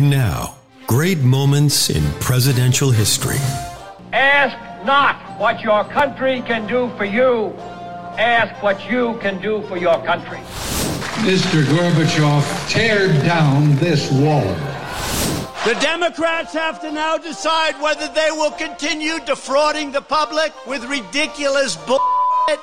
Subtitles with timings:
[0.00, 0.54] And now,
[0.86, 3.36] great moments in presidential history.
[4.14, 7.52] Ask not what your country can do for you.
[8.16, 10.38] Ask what you can do for your country.
[11.28, 11.64] Mr.
[11.64, 14.40] Gorbachev, tear down this wall.
[15.66, 21.76] The Democrats have to now decide whether they will continue defrauding the public with ridiculous
[21.76, 22.60] bullshit.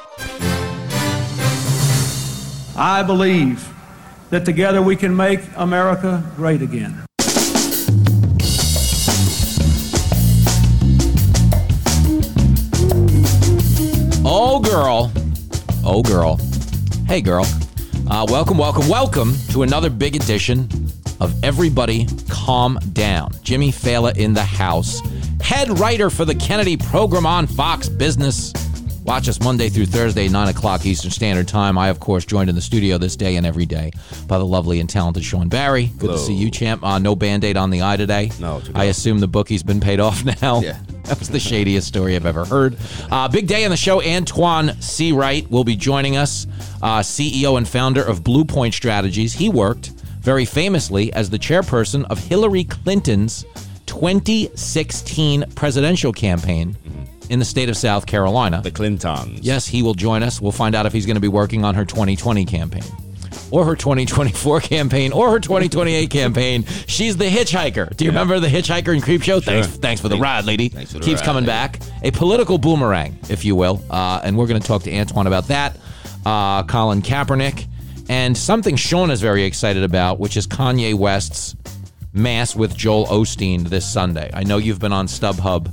[2.76, 3.72] I believe
[4.32, 7.04] that together we can make America great again.
[14.58, 15.12] Oh, girl.
[15.86, 16.38] Oh, girl.
[17.06, 17.46] Hey, girl.
[18.10, 20.68] Uh, welcome, welcome, welcome to another big edition
[21.20, 23.32] of Everybody Calm Down.
[23.44, 25.00] Jimmy Failla in the house,
[25.42, 28.52] head writer for the Kennedy program on Fox Business.
[29.08, 31.78] Watch us Monday through Thursday, 9 o'clock Eastern Standard Time.
[31.78, 33.94] I, of course, joined in the studio this day and every day
[34.28, 35.86] by the lovely and talented Sean Barry.
[35.98, 36.84] Good to see you, champ.
[36.84, 38.32] Uh, no band aid on the eye today.
[38.38, 38.62] No.
[38.76, 40.60] I assume the bookie's been paid off now.
[40.60, 40.78] Yeah.
[41.04, 42.76] That was the shadiest story I've ever heard.
[43.10, 44.04] Uh, big day on the show.
[44.04, 46.46] Antoine Seawright will be joining us,
[46.82, 49.32] uh, CEO and founder of Blue Point Strategies.
[49.32, 53.46] He worked very famously as the chairperson of Hillary Clinton's
[53.86, 56.76] 2016 presidential campaign
[57.30, 58.62] in the state of South Carolina.
[58.62, 59.42] The Clintons.
[59.42, 60.42] Yes, he will join us.
[60.42, 62.84] We'll find out if he's going to be working on her 2020 campaign
[63.52, 66.64] or her 2024 campaign or her 2028 campaign.
[66.88, 67.96] She's the hitchhiker.
[67.96, 69.44] Do you remember the hitchhiker in Creepshow?
[69.44, 70.70] Thanks, thanks for the ride, lady.
[70.70, 71.80] Thanks for the Keeps ride, coming back.
[72.04, 73.82] A political boomerang, if you will.
[73.90, 75.78] Uh, and we're going to talk to Antoine about that.
[76.26, 77.68] Uh, Colin Kaepernick.
[78.10, 81.56] And something Sean is very excited about, which is Kanye West's
[82.14, 84.30] Mass with Joel Osteen this Sunday.
[84.34, 85.68] I know you've been on StubHub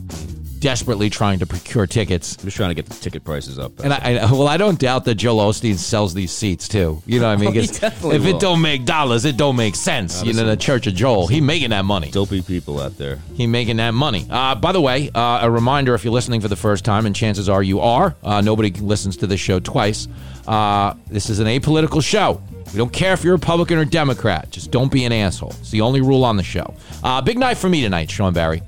[0.65, 2.39] desperately trying to procure tickets.
[2.39, 3.79] I'm just trying to get the ticket prices up.
[3.81, 7.03] And I, I, well, I don't doubt that Joel Osteen sells these seats too.
[7.05, 7.49] You know what I mean?
[7.51, 8.37] Oh, he 'Cause definitely if will.
[8.37, 10.23] it don't make dollars, it don't make sense.
[10.25, 12.11] You know, the Church of Joel, he making that money.
[12.11, 13.19] Dopey people out there.
[13.35, 14.27] He making that money.
[14.31, 17.15] Uh, by the way, uh, a reminder: if you're listening for the first time, and
[17.15, 20.09] chances are you are, uh, nobody listens to this show twice.
[20.49, 22.41] Uh, this is an apolitical show.
[22.73, 24.51] We don't care if you're Republican or Democrat.
[24.51, 25.51] Just don't be an asshole.
[25.61, 26.75] It's the only rule on the show.
[27.03, 28.63] Uh, big night for me tonight, Sean Barry.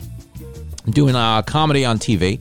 [0.86, 2.38] I'm doing a comedy on TV,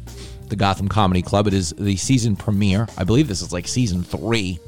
[0.50, 1.48] the Gotham Comedy Club.
[1.48, 2.88] It is the season premiere.
[2.96, 4.60] I believe this is like season three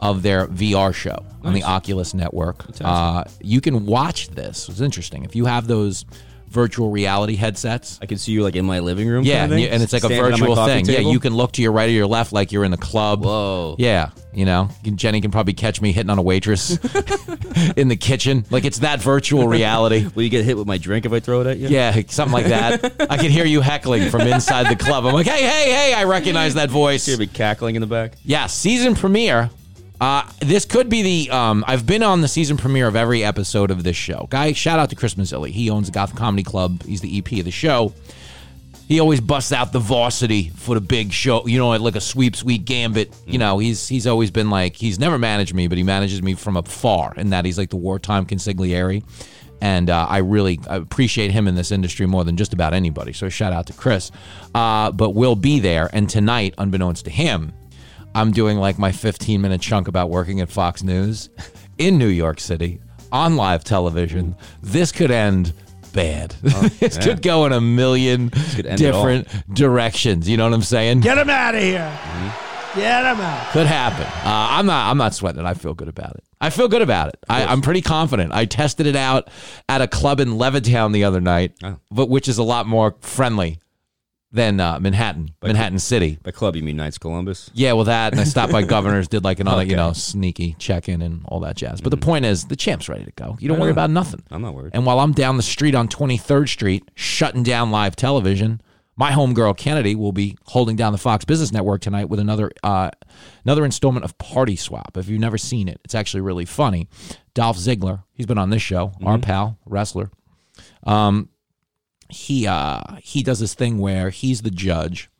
[0.00, 2.64] of their VR show on the Oculus Network.
[2.82, 4.68] Uh, you can watch this.
[4.68, 5.24] It's interesting.
[5.24, 6.04] If you have those
[6.50, 9.24] virtual reality headsets, I can see you like in my living room.
[9.24, 10.86] yeah, kind of and, you- and it's like a standing my virtual thing.
[10.86, 13.24] Yeah, you can look to your right or your left like you're in the club.
[13.24, 13.76] Whoa.
[13.78, 16.70] Yeah, you know, Jenny can probably catch me hitting on a waitress
[17.76, 18.44] in the kitchen.
[18.50, 20.06] Like it's that virtual reality.
[20.14, 21.68] Will you get hit with my drink if I throw it at you?
[21.68, 23.10] Yeah, something like that.
[23.10, 25.06] I can hear you heckling from inside the club.
[25.06, 25.94] I'm like, hey, hey, hey!
[25.94, 27.06] I recognize that voice.
[27.08, 28.14] You'll be cackling in the back.
[28.24, 29.50] Yeah, season premiere.
[30.00, 31.30] Uh, this could be the.
[31.30, 34.28] Um, I've been on the season premiere of every episode of this show.
[34.30, 35.50] Guy, shout out to Chris Mazzilli.
[35.50, 36.82] He owns the Gotham Comedy Club.
[36.84, 37.92] He's the EP of the show.
[38.86, 41.46] He always busts out the varsity for the big show.
[41.46, 43.14] You know, like a sweep, sweet gambit.
[43.26, 46.34] You know, he's he's always been like he's never managed me, but he manages me
[46.34, 49.02] from afar, and that he's like the wartime consigliere.
[49.60, 53.12] And uh, I really appreciate him in this industry more than just about anybody.
[53.12, 54.12] So shout out to Chris.
[54.54, 57.52] Uh, but we'll be there, and tonight, unbeknownst to him,
[58.14, 61.30] I'm doing like my 15 minute chunk about working at Fox News
[61.78, 62.80] in New York City
[63.12, 64.36] on live television.
[64.62, 65.52] This could end
[65.92, 66.30] bad.
[66.80, 69.04] this could go in a million could end it all.
[69.04, 70.28] different directions.
[70.28, 71.00] You know what I'm saying?
[71.00, 71.98] Get him out of here.
[72.74, 73.50] Get him out.
[73.52, 74.04] Could happen.
[74.06, 74.90] Uh, I'm not.
[74.90, 75.46] I'm not sweating it.
[75.46, 76.24] I feel good about it.
[76.40, 77.18] I feel good about it.
[77.28, 78.32] I, I'm pretty confident.
[78.32, 79.28] I tested it out
[79.68, 81.78] at a club in Levittown the other night, Oh.
[81.90, 83.58] but which is a lot more friendly
[84.30, 86.18] than uh, Manhattan, Manhattan City.
[86.22, 87.50] By club, you mean Knights Columbus?
[87.54, 89.76] Yeah, well, that and I stopped by Governor's, did like another, you Okay.
[89.76, 91.80] know, sneaky check in and all that jazz.
[91.80, 93.36] But the point is, the champ's ready to go.
[93.40, 94.22] You don't worry about nothing.
[94.30, 94.72] I'm not worried.
[94.74, 98.60] And while I'm down the street on 23rd Street shutting down live television,
[98.96, 102.90] my homegirl Kennedy will be holding down the Fox Business Network tonight with another uh,
[103.44, 104.96] another installment of Party Swap.
[104.96, 106.88] If you've never seen it, it's actually really funny.
[107.32, 110.10] Dolph Ziggler, he's been on this show, our pal, wrestler.
[110.84, 111.28] Um,
[112.08, 115.10] he uh, he does this thing where he's the judge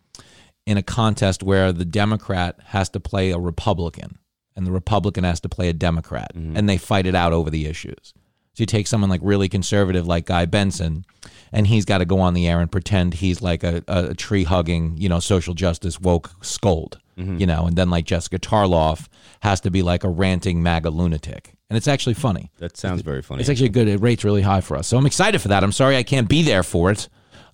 [0.66, 4.18] in a contest where the Democrat has to play a Republican
[4.54, 7.66] and the Republican has to play a Democrat, and they fight it out over the
[7.66, 8.12] issues.
[8.54, 11.04] So you take someone like really conservative, like Guy Benson,
[11.52, 14.42] and he's got to go on the air and pretend he's like a, a tree
[14.42, 19.08] hugging, you know, social justice woke scold, you know, and then like Jessica Tarloff
[19.40, 22.50] has to be like a ranting MAGA lunatic, and it's actually funny.
[22.58, 23.40] That sounds very funny.
[23.40, 23.88] It's actually good.
[23.88, 24.86] It rates really high for us.
[24.86, 25.64] So I'm excited for that.
[25.64, 27.08] I'm sorry I can't be there for it.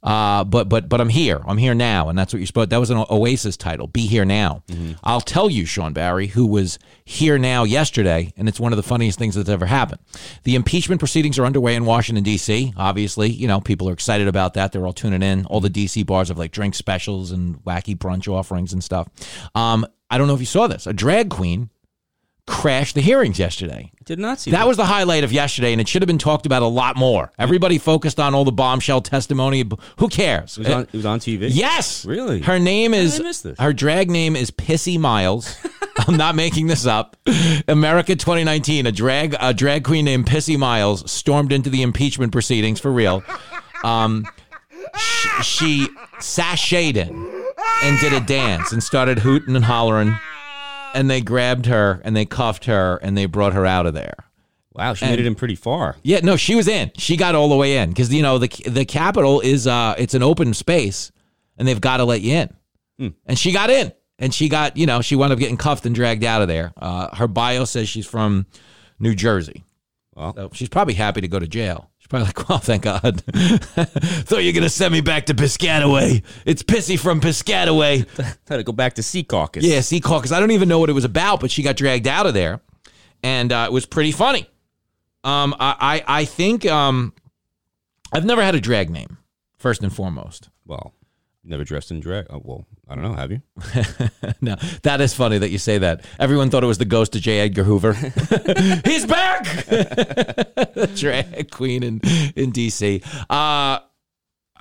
[0.04, 1.40] Uh, but but but I'm here.
[1.46, 2.70] I'm here now, and that's what you're supposed.
[2.70, 3.86] That was an Oasis title.
[3.86, 4.62] Be here now.
[5.02, 8.82] I'll tell you, Sean Barry, who was here now yesterday, and it's one of the
[8.82, 10.00] funniest things that's ever happened.
[10.42, 12.74] The impeachment proceedings are underway in Washington D.C.
[12.76, 14.72] Obviously, you know people are excited about that.
[14.72, 15.46] They're all tuning in.
[15.46, 16.02] All the D.C.
[16.02, 19.08] bars have like drink specials and wacky brunch offerings and stuff.
[19.54, 20.86] Um, I don't know if you saw this.
[20.86, 21.70] A drag queen
[22.46, 23.90] crashed the hearings yesterday.
[24.04, 26.44] Did not see That was the highlight of yesterday, and it should have been talked
[26.44, 27.32] about a lot more.
[27.38, 29.64] Everybody focused on all the bombshell testimony.
[29.98, 30.58] Who cares?
[30.58, 31.48] It was on, it was on TV.
[31.50, 32.04] Yes.
[32.04, 32.42] Really?
[32.42, 33.58] Her name is I miss this?
[33.58, 35.56] her drag name is Pissy Miles.
[36.06, 37.16] I'm not making this up.
[37.68, 42.80] America 2019, a drag a drag queen named Pissy Miles stormed into the impeachment proceedings
[42.80, 43.22] for real.
[43.84, 44.26] Um,
[44.98, 45.88] she, she
[46.18, 47.44] sashayed in
[47.82, 50.14] and did a dance and started hooting and hollering.
[50.94, 54.14] And they grabbed her and they cuffed her and they brought her out of there.
[54.72, 55.96] Wow, she made it in pretty far.
[56.02, 56.90] Yeah, no, she was in.
[56.96, 60.14] She got all the way in because you know the the Capitol is uh it's
[60.14, 61.12] an open space,
[61.56, 62.56] and they've got to let you in.
[63.26, 65.94] And she got in, and she got you know she wound up getting cuffed and
[65.94, 66.72] dragged out of there.
[66.76, 68.46] Uh, her bio says she's from
[68.98, 69.64] New Jersey,
[70.16, 71.90] Well, so she's probably happy to go to jail.
[72.04, 73.22] She's probably like, well, thank God.
[73.24, 76.22] Thought you were gonna send me back to Piscataway.
[76.44, 78.06] It's pissy from Piscataway.
[78.46, 79.62] had to go back to Secaucus.
[79.62, 80.30] Yeah, Secaucus.
[80.30, 82.60] I don't even know what it was about, but she got dragged out of there,
[83.22, 84.46] and uh, it was pretty funny.
[85.24, 87.14] Um, I, I, I think um,
[88.12, 89.16] I've never had a drag name.
[89.56, 90.92] First and foremost, Well,
[91.44, 92.26] never dressed in drag.
[92.30, 93.14] Oh, well, I don't know.
[93.14, 93.42] Have you?
[94.40, 96.04] no, that is funny that you say that.
[96.18, 97.40] Everyone thought it was the ghost of J.
[97.40, 97.92] Edgar Hoover.
[98.84, 99.66] He's back,
[100.94, 102.00] drag queen in
[102.34, 103.02] in D.C.
[103.30, 103.78] Uh,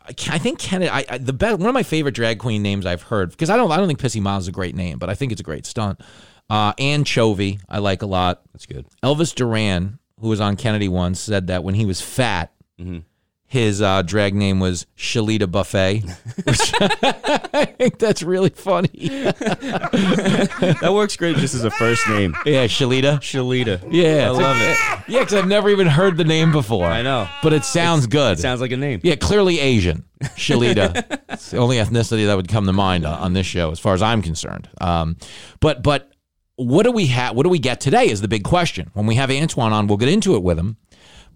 [0.05, 0.89] I think Kennedy.
[0.89, 3.57] I, I the best one of my favorite drag queen names I've heard because I
[3.57, 5.45] don't I don't think Pissy Miles is a great name, but I think it's a
[5.45, 6.01] great stunt.
[6.49, 8.41] Uh, Anchovy I like a lot.
[8.51, 8.85] That's good.
[9.01, 12.51] Elvis Duran, who was on Kennedy once, said that when he was fat,
[13.53, 15.99] his uh, drag name was Shalita Buffet.
[16.43, 18.89] Which I think that's really funny.
[18.97, 22.35] That works great just as a first name.
[22.47, 23.19] Yeah, Shalita.
[23.19, 23.87] Shalita.
[23.91, 24.75] Yeah, I love it.
[25.07, 26.87] Yeah, because I've never even heard the name before.
[26.87, 27.29] I know.
[27.43, 28.39] but it sounds good.
[28.39, 29.01] It sounds like a name.
[29.03, 30.03] yeah, clearly Asian.
[30.23, 31.21] Shalita.
[31.29, 33.93] it's the only ethnicity that would come to mind on, on this show, as far
[33.93, 34.67] as I'm concerned.
[34.81, 35.15] Um,
[35.59, 36.09] but but
[36.55, 37.35] what do we have?
[37.35, 38.09] What do we get today?
[38.09, 38.89] Is the big question.
[38.93, 40.77] When we have Antoine on, we'll get into it with him.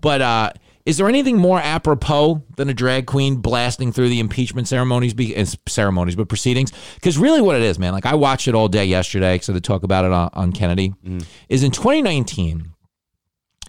[0.01, 0.51] But uh,
[0.87, 5.35] is there anything more apropos than a drag queen blasting through the impeachment ceremonies, be,
[5.67, 6.71] ceremonies, but proceedings?
[6.95, 9.59] Because really, what it is, man, like I watched it all day yesterday, so to
[9.59, 11.19] talk about it on, on Kennedy, mm-hmm.
[11.49, 12.71] is in 2019,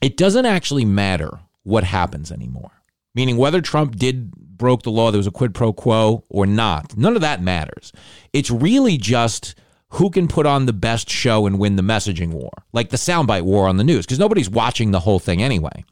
[0.00, 2.70] it doesn't actually matter what happens anymore.
[3.16, 6.96] Meaning whether Trump did broke the law, there was a quid pro quo or not.
[6.96, 7.92] None of that matters.
[8.32, 9.56] It's really just
[9.92, 13.42] who can put on the best show and win the messaging war, like the soundbite
[13.42, 15.84] war on the news, because nobody's watching the whole thing anyway.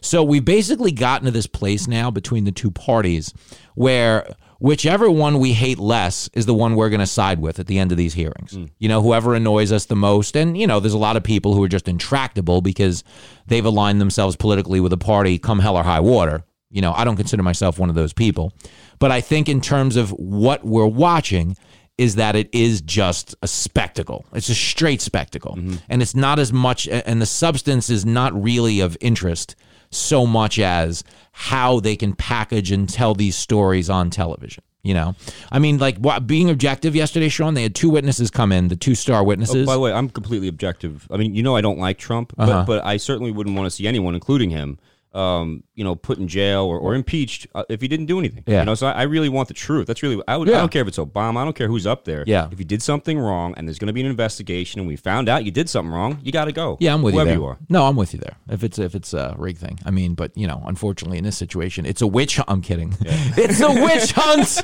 [0.00, 3.32] So we've basically gotten to this place now between the two parties
[3.74, 4.28] where
[4.60, 7.78] whichever one we hate less is the one we're going to side with at the
[7.78, 8.52] end of these hearings.
[8.52, 8.70] Mm.
[8.78, 10.36] You know, whoever annoys us the most.
[10.36, 13.02] And, you know, there's a lot of people who are just intractable because
[13.46, 16.44] they've aligned themselves politically with a party come hell or high water.
[16.70, 18.52] You know, I don't consider myself one of those people.
[18.98, 21.56] But I think in terms of what we're watching,
[21.98, 24.24] is that it is just a spectacle.
[24.32, 25.58] It's a straight spectacle.
[25.88, 29.56] And it's not as much, and the substance is not really of interest
[29.90, 31.02] so much as
[31.32, 34.62] how they can package and tell these stories on television.
[34.84, 35.16] You know,
[35.50, 38.76] I mean, like what, being objective yesterday, Sean, they had two witnesses come in, the
[38.76, 39.66] two star Oh, witnesses.
[39.66, 41.06] by the way, I'm completely objective.
[41.10, 42.64] I mean, you know, I don't like Trump, Uh-huh.
[42.64, 44.78] but, but I certainly wouldn't want to see anyone, including him,
[45.14, 48.44] um, you know, put in jail or, or impeached uh, if he didn't do anything.
[48.46, 48.60] Yeah.
[48.60, 49.86] You know, so I, I really want the truth.
[49.86, 50.56] That's really I, would, Yeah.
[50.56, 51.38] I don't care if it's Obama.
[51.38, 52.24] I don't care who's up there.
[52.26, 52.48] Yeah.
[52.52, 55.28] If you did something wrong and there's going to be an investigation and we found
[55.28, 56.76] out you did something wrong, you got to go.
[56.80, 57.40] Yeah, I'm with Whoever you there.
[57.40, 57.58] you are.
[57.68, 58.36] No, I'm with you there.
[58.50, 61.36] If it's if it's a rig thing, I mean, but you know, unfortunately, in this
[61.38, 62.38] situation, it's a witch.
[62.46, 62.94] I'm kidding.
[63.00, 64.60] it's a witch hunt.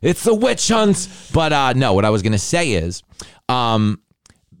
[0.00, 1.08] It's a witch hunt.
[1.32, 3.02] But uh, no, what I was gonna say is,
[3.48, 4.00] um,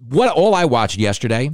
[0.08, 1.50] what all I watched yesterday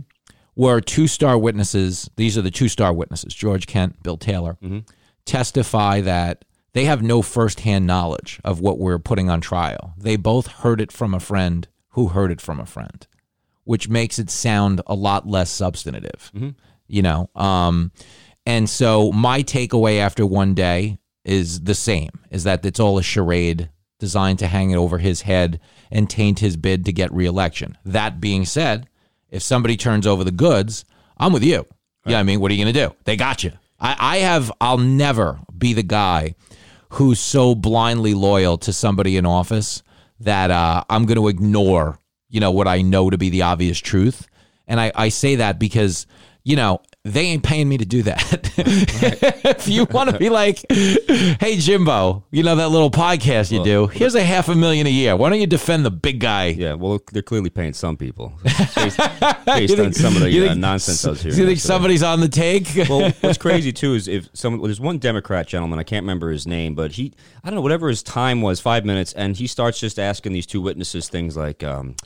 [0.56, 2.10] were two star witnesses.
[2.16, 4.56] These are the two star witnesses: George Kent, Bill Taylor,
[5.24, 9.94] testify that they have no firsthand knowledge of what we're putting on trial.
[9.96, 13.06] They both heard it from a friend who heard it from a friend
[13.64, 16.32] which makes it sound a lot less substantive.
[16.88, 17.92] You know, um,
[18.44, 23.02] and so my takeaway after one day is the same: is that it's all a
[23.02, 27.76] charade designed to hang it over his head and taint his bid to get reelection.
[27.84, 28.88] That being said,
[29.30, 30.84] if somebody turns over the goods,
[31.16, 31.66] I'm with you.
[32.06, 32.94] Yeah, I mean, what are you going to do?
[33.04, 33.52] They got you.
[33.78, 34.50] I, I have.
[34.60, 36.34] I'll never be the guy
[36.90, 39.82] who's so blindly loyal to somebody in office
[40.20, 43.78] that uh, I'm going to ignore, you know, what I know to be the obvious
[43.78, 44.26] truth.
[44.66, 46.06] And I, I say that because
[46.44, 48.52] you know, they ain't paying me to do that.
[48.58, 53.86] if you want to be like, hey, Jimbo, you know that little podcast you do?
[53.86, 55.16] Here's a half a million a year.
[55.16, 56.48] Why don't you defend the big guy?
[56.48, 58.34] Yeah, well, they're clearly paying some people
[58.74, 58.98] based,
[59.46, 61.38] based You on some of the uh, think- nonsense I was hearing.
[61.38, 62.68] You think somebody's on the take?
[62.88, 66.30] well, what's crazy too is if some well, there's one Democrat gentleman I can't remember
[66.30, 69.46] his name, but he I don't know whatever his time was five minutes, and he
[69.46, 71.96] starts just asking these two witnesses things like, um,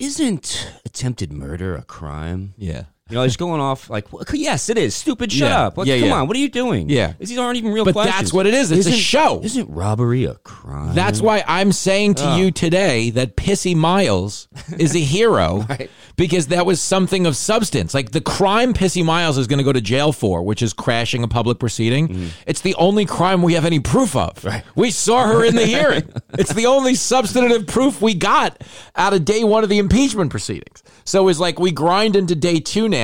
[0.00, 2.84] "Isn't attempted murder a crime?" yeah.
[3.10, 4.94] You know, he's going off like, "Yes, it is.
[4.94, 5.66] Stupid, shut Yeah.
[5.66, 5.76] up!
[5.76, 6.14] What, Yeah, come yeah.
[6.14, 7.12] on, what are you doing?" Yeah.
[7.18, 8.16] these aren't even real But questions.
[8.16, 8.70] that's what it is.
[8.70, 9.40] It's a Isn't- show.
[9.42, 10.94] Isn't robbery a crime?
[10.94, 15.90] That's why I'm saying to you today that Pissy Miles is a hero Right.
[16.16, 17.92] because that was something of substance.
[17.92, 21.22] Like the crime Pissy Miles is going to go to jail for, which is crashing
[21.22, 24.36] a public proceeding, it's the only crime we have any proof of.
[24.36, 24.48] Mm-hmm.
[24.48, 24.62] Right.
[24.74, 26.04] We saw her in the hearing.
[26.38, 28.62] it's the only substantive proof we got
[28.96, 30.82] out of day one of the impeachment proceedings.
[31.04, 33.01] So it's like we grind into day two now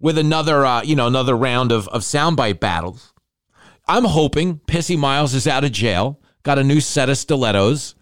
[0.00, 3.12] with another, uh, you know, another round of, of soundbite battles.
[3.88, 7.94] I'm hoping Pissy Miles is out of jail, got a new set of stilettos,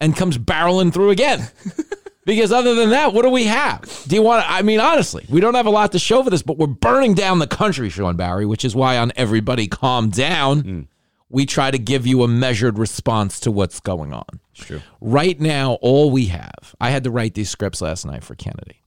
[0.00, 1.48] and comes barreling through again.
[2.24, 4.04] because other than that, what do we have?
[4.06, 4.50] Do you want to?
[4.50, 7.14] I mean, honestly, we don't have a lot to show for this, but we're burning
[7.14, 10.88] down the country, Sean Barry, which is why on Everybody Calm Down,
[11.28, 14.40] we try to give you a measured response to what's going on.
[14.54, 14.80] It's true.
[15.00, 18.82] Right now, all we have, I had to write these scripts last night for Kennedy.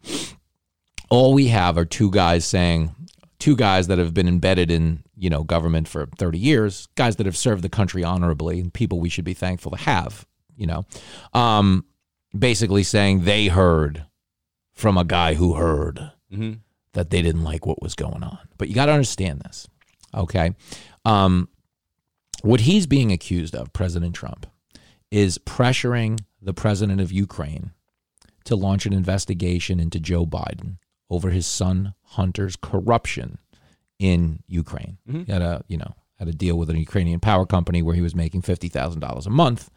[1.11, 2.95] All we have are two guys saying,
[3.37, 7.25] two guys that have been embedded in, you know, government for 30 years, guys that
[7.25, 10.25] have served the country honorably, and people we should be thankful to have,
[10.55, 10.85] you know,
[11.33, 11.83] um,
[12.37, 14.05] basically saying they heard
[14.73, 16.59] from a guy who heard Mhm.
[16.93, 18.39] that they didn't like what was going on.
[18.57, 19.67] But you got to understand this,
[20.13, 20.55] okay?
[21.03, 21.49] Um,
[22.41, 24.47] what he's being accused of, President Trump,
[25.11, 27.71] is pressuring the president of Ukraine
[28.45, 30.77] to launch an investigation into Joe Biden
[31.11, 33.37] over his son Hunter's corruption
[33.99, 34.97] in Ukraine.
[35.07, 35.23] Mm-hmm.
[35.25, 38.01] He had a, you know, had a deal with an Ukrainian power company where he
[38.01, 39.69] was making fifty thousand dollars a month.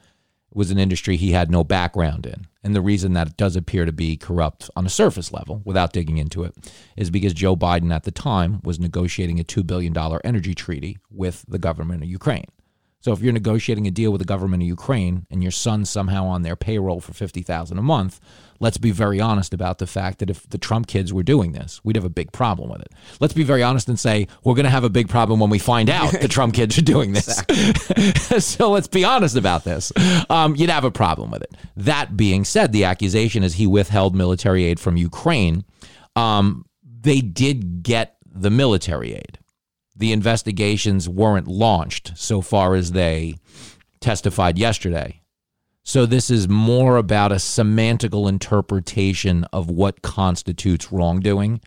[0.51, 2.47] It was an industry he had no background in.
[2.63, 5.93] And the reason that it does appear to be corrupt on a surface level, without
[5.93, 6.55] digging into it,
[6.97, 11.45] is because Joe Biden at the time was negotiating a $2 billion energy treaty with
[11.49, 12.47] the government of Ukraine.
[13.05, 16.25] So if you're negotiating a deal with the government of Ukraine and your son's somehow
[16.25, 18.19] on their payroll for 50,000 a month,
[18.61, 21.83] let's be very honest about the fact that if the Trump kids were doing this,
[21.85, 22.93] we'd have a big problem with it.
[23.21, 25.59] Let's be very honest and say we're going to have a big problem when we
[25.59, 27.43] find out the Trump kids are doing this.
[28.43, 29.93] so let's be honest about this.
[30.31, 31.55] Um, you'd have a problem with it.
[31.77, 35.67] That being said, the accusation is he withheld military aid from Ukraine.
[36.17, 39.41] Um, they did get the military aid
[39.97, 43.37] the investigations weren't launched so far as they
[44.01, 45.21] testified yesterday.
[45.83, 51.61] So this is more about a semantical interpretation of what constitutes wrongdoing.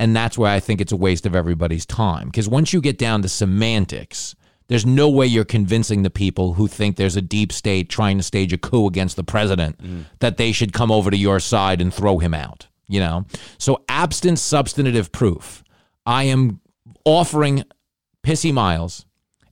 [0.00, 2.26] And that's why I think it's a waste of everybody's time.
[2.26, 4.34] Because once you get down to semantics,
[4.66, 8.22] there's no way you're convincing the people who think there's a deep state trying to
[8.22, 10.04] stage a coup against the president mm.
[10.18, 12.66] that they should come over to your side and throw him out.
[12.88, 13.26] You know?
[13.58, 15.62] So absent substantive proof,
[16.06, 16.60] I am
[17.04, 17.64] offering
[18.24, 19.06] Pissy Miles,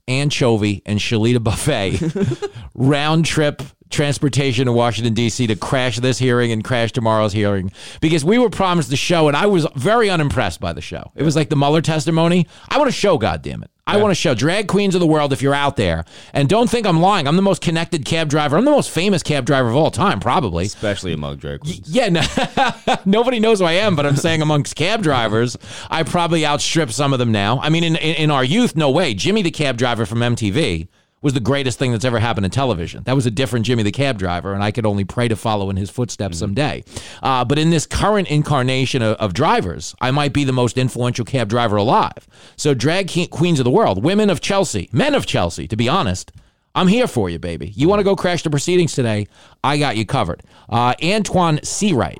[0.07, 5.47] Anchovy, and Shalita Buffet round trip transportation to Washington, D.C.
[5.47, 9.35] to crash this hearing and crash tomorrow's hearing because we were promised the show and
[9.35, 11.11] I was very unimpressed by the show.
[11.15, 12.47] It was like the Mueller testimony.
[12.69, 13.71] I want a show, goddamn it!
[13.89, 16.05] I want to show drag queens of the world if you're out there.
[16.33, 17.27] And don't think I'm lying.
[17.27, 18.55] I'm the most connected cab driver.
[18.55, 20.65] I'm the most famous cab driver of all time, probably.
[20.65, 21.89] especially among drag queens.
[21.89, 22.21] Yeah, no,
[23.05, 25.57] nobody knows who I am, but I'm saying amongst cab drivers,
[25.89, 27.59] I probably outstrip some of them now.
[27.61, 29.15] I mean, in, in, in our youth, no way.
[29.15, 30.87] Jimmy the cab driver from MTV
[31.21, 33.03] was the greatest thing that's ever happened in television.
[33.03, 35.69] That was a different Jimmy the cab driver, and I could only pray to follow
[35.69, 36.83] in his footsteps someday.
[37.21, 41.25] Uh, but in this current incarnation of, of drivers, I might be the most influential
[41.25, 42.27] cab driver alive.
[42.55, 46.31] So, drag queens of the world, women of Chelsea, men of Chelsea, to be honest.
[46.75, 47.73] I'm here for you, baby.
[47.75, 49.27] You want to go crash the proceedings today?
[49.63, 50.43] I got you covered.
[50.69, 52.19] Uh, Antoine Seawright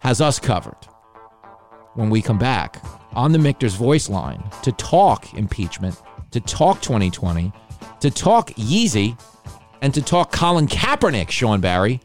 [0.00, 0.76] has us covered
[1.94, 7.52] when we come back on the Michter's voice line to talk impeachment, to talk 2020,
[8.02, 9.18] to talk Yeezy,
[9.80, 12.00] and to talk Colin Kaepernick, Sean Barry,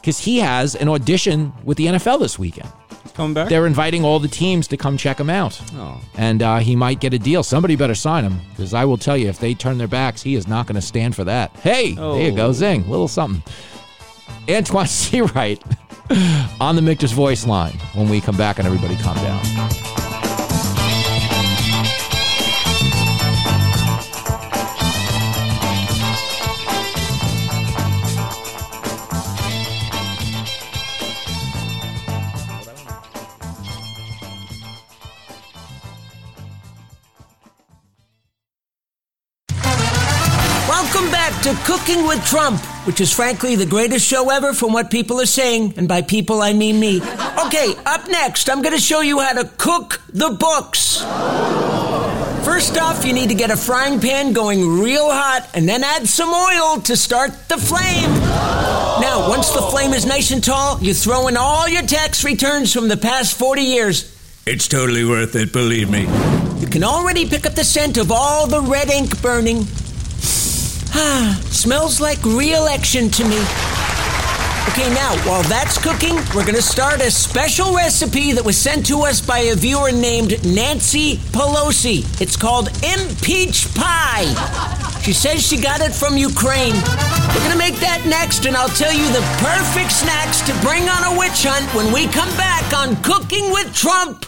[0.00, 2.70] because he has an audition with the NFL this weekend.
[3.02, 3.48] He's coming back.
[3.50, 5.60] They're inviting all the teams to come check him out.
[5.74, 6.00] Oh.
[6.16, 7.42] And uh, he might get a deal.
[7.42, 10.34] Somebody better sign him because I will tell you, if they turn their backs, he
[10.36, 11.50] is not going to stand for that.
[11.56, 12.52] Hey, there you go, Oh.
[12.52, 13.42] zing, little something.
[14.48, 15.60] Antoine Seawright
[16.60, 19.40] on the Michter's voice line when we come back and everybody calm down.
[41.96, 45.88] With Trump, which is frankly the greatest show ever from what people are saying, and
[45.88, 47.00] by people I mean me.
[47.46, 50.98] Okay, up next, I'm going to show you how to cook the books.
[52.44, 56.06] First off, you need to get a frying pan going real hot and then add
[56.06, 58.10] some oil to start the flame.
[59.00, 62.70] Now, once the flame is nice and tall, you throw in all your tax returns
[62.70, 64.14] from the past 40 years.
[64.46, 66.02] It's totally worth it, believe me.
[66.60, 69.66] You can already pick up the scent of all the red ink burning.
[70.94, 73.38] Ah, smells like real action to me.
[74.68, 78.86] Okay, now, while that's cooking, we're going to start a special recipe that was sent
[78.86, 82.04] to us by a viewer named Nancy Pelosi.
[82.20, 84.28] It's called impeach pie.
[85.02, 86.74] She says she got it from Ukraine.
[86.74, 90.88] We're going to make that next, and I'll tell you the perfect snacks to bring
[90.88, 94.27] on a witch hunt when we come back on Cooking with Trump.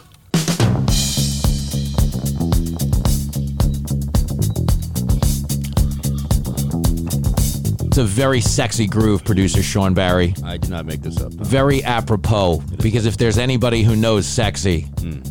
[7.90, 10.32] It's a very sexy groove, producer Sean Barry.
[10.44, 11.32] I did not make this up.
[11.32, 14.86] Very apropos, because if there's anybody who knows sexy,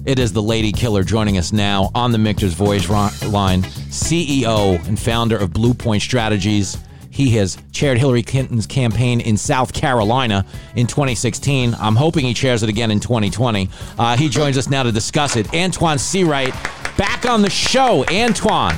[0.06, 5.00] it is the lady killer joining us now on the Michter's Voice line, CEO and
[5.00, 6.78] founder of Blue Point Strategies.
[7.10, 11.74] He has chaired Hillary Clinton's campaign in South Carolina in 2016.
[11.76, 13.70] I'm hoping he chairs it again in 2020.
[13.98, 15.54] Uh, he joins us now to discuss it.
[15.54, 16.52] Antoine Seawright,
[16.98, 18.04] back on the show.
[18.12, 18.78] Antoine,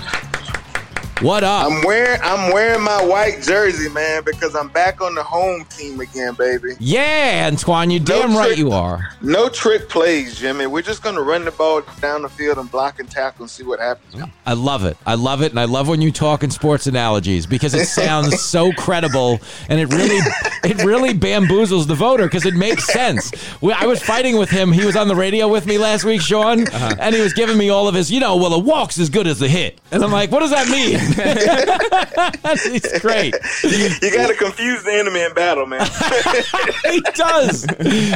[1.21, 1.67] what up?
[1.67, 5.99] I'm wearing I'm wearing my white jersey, man, because I'm back on the home team
[5.99, 6.73] again, baby.
[6.79, 9.09] yeah, Antoine, you damn right trick- you are.
[9.21, 10.65] No trick plays, Jimmy.
[10.65, 13.63] We're just gonna run the ball down the field and block and tackle and see
[13.63, 14.23] what happens.
[14.45, 14.97] I love it.
[15.05, 18.41] I love it, and I love when you talk in sports analogies because it sounds
[18.51, 20.19] so credible, and it really,
[20.63, 23.31] it really bamboozles the voter because it makes sense.
[23.63, 24.71] I was fighting with him.
[24.71, 26.95] He was on the radio with me last week, Sean, uh-huh.
[26.99, 29.27] and he was giving me all of his, you know, well, a walk's as good
[29.27, 30.99] as a hit, and I'm like, what does that mean?
[32.73, 33.35] it's great.
[33.63, 35.85] You gotta confuse the enemy in battle, man.
[36.91, 37.65] he does.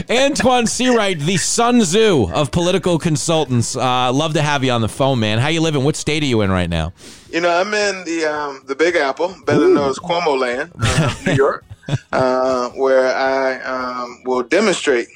[0.09, 3.75] Antoine Seawright, the Sun Tzu of political consultants.
[3.75, 5.39] Uh, love to have you on the phone, man.
[5.39, 5.83] How you living?
[5.83, 6.93] What state are you in right now?
[7.35, 11.13] you know, I'm in the um, the Big Apple, better known as Cuomo Land, uh,
[11.25, 11.65] New York,
[12.13, 15.09] uh, where I um, will demonstrate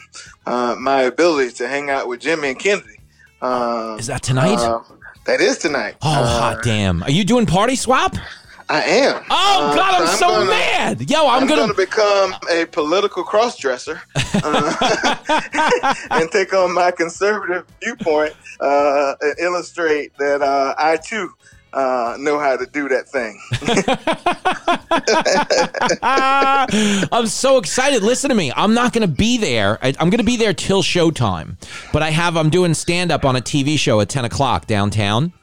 [0.46, 2.99] uh, my ability to hang out with Jimmy and Kennedy.
[3.42, 4.58] Um, Is that tonight?
[4.60, 4.82] uh,
[5.26, 5.96] that is tonight.
[6.02, 7.04] Oh, Uh, hot damn.
[7.04, 8.16] Are you doing party swap?
[8.72, 9.24] I am.
[9.32, 11.10] Oh, Uh, God, I'm so, gonna- mad.
[11.10, 11.76] Yo, I'm, I'm, going going to.
[11.76, 14.00] to become a political crossdresser
[14.44, 21.32] uh, and take on my conservative viewpoint uh, and illustrate that uh, I too
[21.74, 23.40] uh, know how to do that thing.
[27.12, 28.04] I'm so excited.
[28.04, 28.52] Listen to me.
[28.56, 29.78] I'm not going to be there.
[29.84, 31.56] I, I'm going to be there till showtime.
[31.94, 35.34] But I have, I'm doing stand up on a TV show at 10 o'clock downtown.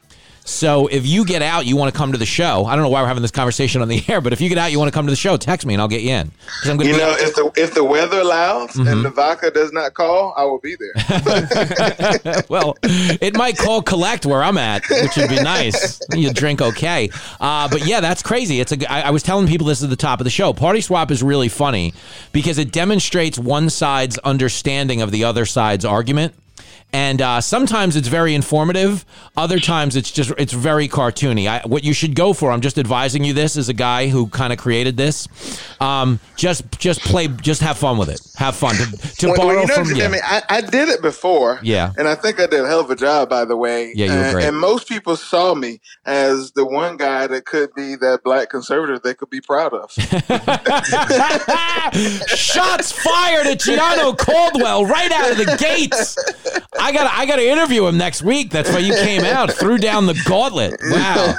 [0.48, 2.64] So if you get out, you want to come to the show.
[2.64, 4.58] I don't know why we're having this conversation on the air, but if you get
[4.58, 6.30] out, you want to come to the show, text me and I'll get you in.
[6.64, 8.86] I'm going You to know, if the if the weather allows Mm-hmm.
[8.88, 12.44] and the vodka does not call, I will be there.
[12.48, 16.00] well, it might call collect where I'm at, which would be nice.
[16.12, 18.60] You drink okay, uh, but yeah, that's crazy.
[18.60, 18.90] It's a.
[18.92, 20.52] I, I was telling people this at the top of the show.
[20.52, 21.92] Party swap is really funny
[22.32, 26.34] because it demonstrates one side's understanding of the other side's argument.
[26.92, 29.04] And uh, sometimes it's very informative.
[29.36, 31.46] Other times it's just it's very cartoony.
[31.46, 34.28] I, what you should go for, I'm just advising you this as a guy who
[34.28, 35.28] kind of created this.
[35.78, 38.20] Um, just just play, just have fun with it.
[38.36, 39.88] Have fun to, to Well, borrow you know, from.
[39.88, 39.94] yeah.
[39.94, 41.58] Jimmy, I, I did it before.
[41.62, 41.92] Yeah.
[41.98, 43.92] And I think I did a hell of a job, by the way.
[43.94, 44.46] Yeah, you were and, great.
[44.46, 49.02] and most people saw me as the one guy that could be that black conservative
[49.02, 49.90] they could be proud of.
[52.28, 56.16] Shots fired at Gianno Caldwell right out of the gates.
[56.80, 58.50] I got I got to interview him next week.
[58.50, 60.80] That's why you came out, threw down the gauntlet.
[60.90, 61.34] Wow,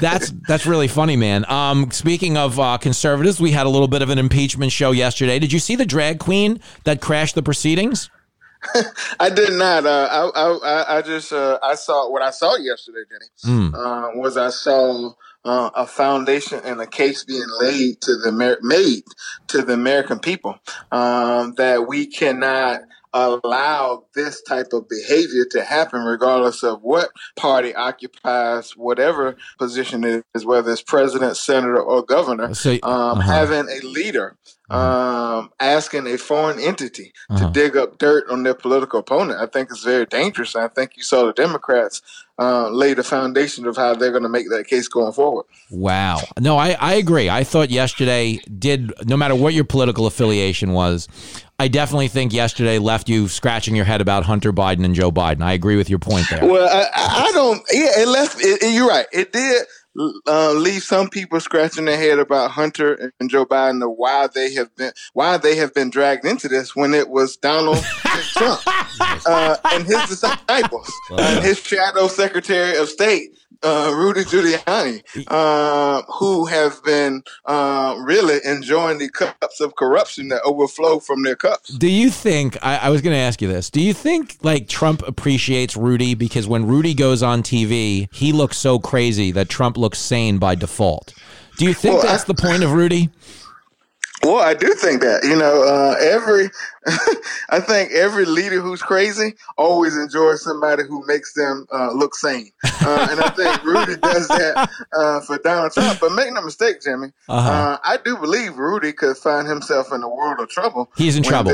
[0.00, 1.44] that's that's really funny, man.
[1.50, 5.38] Um, speaking of uh, conservatives, we had a little bit of an impeachment show yesterday.
[5.38, 8.10] Did you see the drag queen that crashed the proceedings?
[9.20, 9.86] I did not.
[9.86, 13.26] Uh, I, I, I- just, uh, I saw what I saw yesterday, Jenny,
[13.68, 13.74] Hmm.
[13.74, 15.12] uh, was I saw
[15.44, 19.04] uh, a foundation and a case being laid to the Amer- made
[19.48, 20.58] to the American people
[20.90, 22.80] um, that we cannot
[23.16, 30.24] allow this type of behavior to happen, regardless of what party occupies whatever position it
[30.34, 32.52] is, whether it's president, senator, or governor.
[32.54, 33.22] So- um, uh-huh.
[33.32, 34.36] Having a leader
[34.68, 37.46] um, asking a foreign entity Uh-huh.
[37.46, 40.56] to dig up dirt on their political opponent, I think is very dangerous.
[40.56, 42.02] I think you saw the Democrats
[42.38, 45.46] uh, lay the foundation of how they're going to make that case going forward.
[45.70, 46.20] Wow.
[46.38, 47.30] No, I, I agree.
[47.30, 51.08] I thought yesterday did, no matter what your political affiliation was,
[51.58, 55.40] I definitely think yesterday left you scratching your head about Hunter Biden and Joe Biden.
[55.42, 56.44] I agree with your point there.
[56.46, 56.88] Well, I,
[57.28, 57.62] I don't.
[57.72, 58.38] Yeah, it left.
[58.40, 59.06] It, it- you're right.
[59.12, 59.64] It did
[60.26, 64.52] uh, leave some people scratching their head about Hunter and Joe Biden or why they
[64.54, 67.82] have been why they have been dragged into this when it was Donald
[68.32, 68.60] Trump
[69.26, 73.30] uh, and his disciples and his shadow Secretary of State
[73.66, 80.42] uh, Rudy Giuliani, uh, who have been uh, really enjoying the cups of corruption that
[80.44, 81.70] overflow from their cups.
[81.70, 82.56] Do you think?
[82.62, 83.70] I, I was going to ask you this.
[83.70, 88.56] Do you think like Trump appreciates Rudy because when Rudy goes on TV, he looks
[88.56, 91.12] so crazy that Trump looks sane by default?
[91.58, 93.10] Do you think Well, that's I- the point of Rudy?
[94.26, 96.50] Well, I do think that you know uh, every,
[97.50, 102.50] I think every leader who's crazy always enjoys somebody who makes them uh, look sane,
[102.64, 106.00] uh, and I think Rudy does that uh, for Donald Trump.
[106.00, 107.50] But make no mistake, Jimmy, Uh-huh.
[107.50, 110.90] uh, I do believe Rudy could find himself in a world of trouble.
[110.96, 111.52] He's in trouble.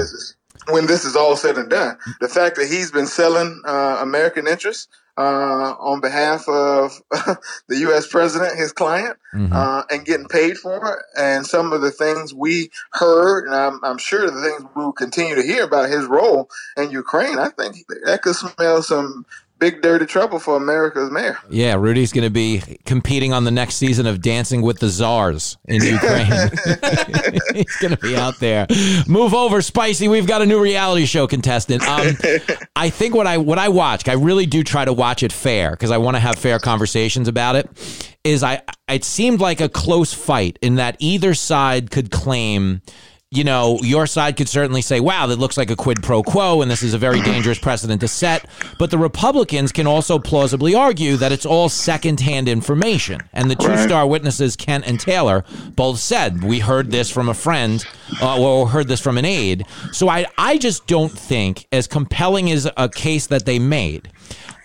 [0.71, 4.47] When this is all said and done, the fact that he's been selling uh, American
[4.49, 6.93] interests uh, on behalf of
[7.69, 8.07] the U.S.
[8.07, 9.53] president, his client, Mm-hmm.
[9.53, 11.05] uh, and getting paid for it.
[11.19, 14.93] And some of the things we heard, and I'm, I'm sure the things we will
[14.93, 19.27] continue to hear about his role in Ukraine, I think that could smell some
[19.63, 21.39] big dirty trouble for America's mayor.
[21.49, 25.57] Yeah, Rudy's going to be competing on the next season of Dancing with the Czars
[25.67, 26.27] in Ukraine.
[27.55, 28.67] He's going to be out there.
[29.07, 30.09] Move over, Spicy.
[30.09, 31.87] We've got a new reality show contestant.
[31.87, 32.17] Um,
[32.77, 35.71] I think what I what I watch, I really do try to watch it fair
[35.71, 37.71] because I want to have fair conversations about it.
[38.25, 42.83] Is I it seemed like a close fight in that either side could claim
[43.33, 46.61] you know, your side could certainly say, wow, that looks like a quid pro quo,
[46.61, 48.45] and this is a very dangerous precedent to set.
[48.79, 53.23] But the Republicans can also plausibly argue that it's all secondhand information.
[53.33, 57.35] And the two star witnesses, Kent and Taylor, both said, we heard this from a
[57.35, 57.83] friend,
[58.21, 59.65] uh, or heard this from an aide.
[59.93, 64.13] So I, I just don't think, as compelling as a case that they made,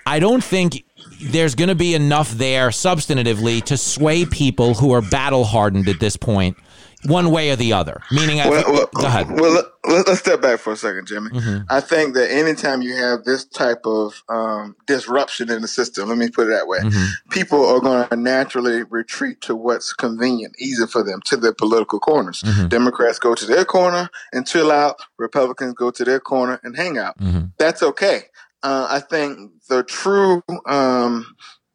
[0.05, 0.83] I don't think
[1.21, 6.01] there's going to be enough there substantively to sway people who are battle hardened at
[6.01, 6.57] this point
[7.05, 8.01] one way or the other.
[8.11, 9.31] Meaning, I Well, think, well, go ahead.
[9.39, 11.29] Well, let, us step back for a second, Jimmy.
[11.29, 11.65] Mhm.
[11.69, 16.17] I think that anytime you have this type of um, disruption in the system, let
[16.17, 17.07] me put it that way, Mhm.
[17.29, 21.99] people are going to naturally retreat to what's convenient, easy for them, to their political
[21.99, 22.41] corners.
[22.45, 22.69] Mhm.
[22.69, 24.97] Democrats go to their corner and chill out.
[25.17, 27.17] Republicans go to their corner and hang out.
[27.19, 27.51] Mhm.
[27.59, 28.25] That's okay.
[28.63, 31.25] Uh, I think the true um,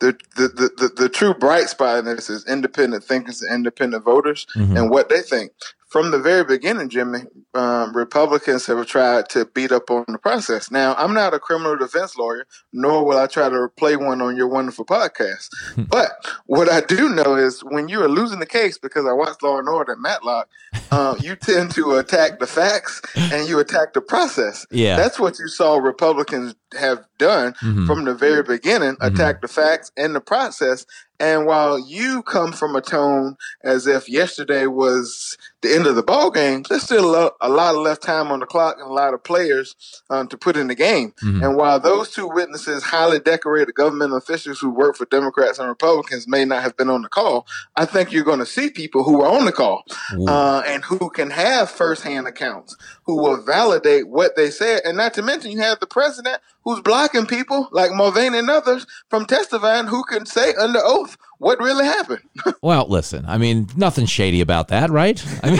[0.03, 4.05] the, the, the, the, the true bright spot in this is independent thinkers and independent
[4.05, 4.77] voters Mhm.
[4.79, 5.53] and what they think.
[5.93, 7.21] From the very beginning, Jimmy,
[7.53, 10.71] um, Republicans have tried to beat up on the process.
[10.71, 14.35] Now, I'm not a criminal defense lawyer, nor will I try to play one on
[14.35, 15.51] your wonderful podcast.
[15.77, 16.13] but
[16.47, 19.59] what I do know is when you are losing the case, because I watched Law
[19.59, 20.49] and Order at Matlock,
[20.91, 24.67] uh, you tend to attack the facts and you attack the process.
[24.71, 24.97] Yeah.
[24.97, 27.87] That's what you saw Republicans have done Mhm.
[27.87, 30.87] from the very beginning attack the facts and the process.
[31.23, 36.03] And while you come from a tone as if yesterday was the end of the
[36.03, 38.91] ball game, there's still a lot, a lot of left time on the clock and
[38.91, 39.77] a lot of players
[40.11, 41.15] um, to put in the game.
[41.23, 41.45] Mhm.
[41.45, 46.27] And while those two witnesses, highly decorated government officials who work for Democrats and Republicans,
[46.27, 49.23] may not have been on the call, I think you're going to see people who
[49.23, 49.85] are on the call
[50.27, 54.81] uh, and who can have firsthand accounts, who will validate what they said.
[54.85, 58.87] And not to mention, you have the president who's blocking people like Mulvaney and others
[59.09, 62.23] from testifying who can say under oath what really happened.
[62.63, 65.21] Well, listen, I mean, nothing shady about that, right?
[65.43, 65.59] I mean,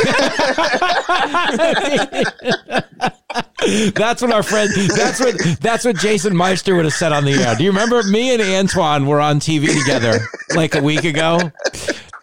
[3.95, 4.71] that's what our friend.
[4.97, 7.57] That's what that's what Jason Meister would have said on the air.
[7.57, 10.21] Do you remember me and Antoine were on TV together
[10.55, 11.41] like a week ago?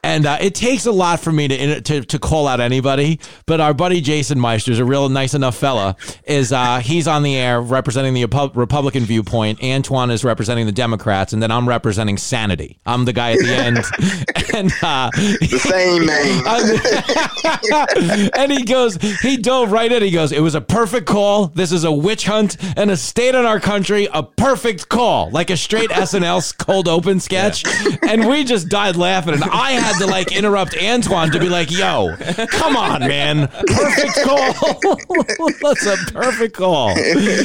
[0.10, 3.62] And uh, it takes a lot for me to, to to call out anybody, but
[3.62, 5.96] our buddy Jason Meister is a real nice enough fella.
[6.26, 9.64] Is uh, he's on the air representing the Republican viewpoint.
[9.64, 12.80] Antoine is representing the Democrats, and then I'm representing sanity.
[12.88, 13.78] I'm the guy at the end,
[14.56, 16.42] and uh, the same name.
[18.36, 20.02] and he goes, he dove right in.
[20.02, 21.48] He goes, it was a perfect call.
[21.48, 24.08] This is a witch hunt and a state in our country.
[24.12, 27.64] A perfect call, like a straight SNL cold open sketch.
[28.08, 29.36] And we just died laughing.
[29.36, 32.16] And I had to like interrupt Antoine to be like, yo,
[32.50, 33.48] come on, man.
[33.48, 34.54] Perfect call.
[35.62, 36.96] That's a perfect call.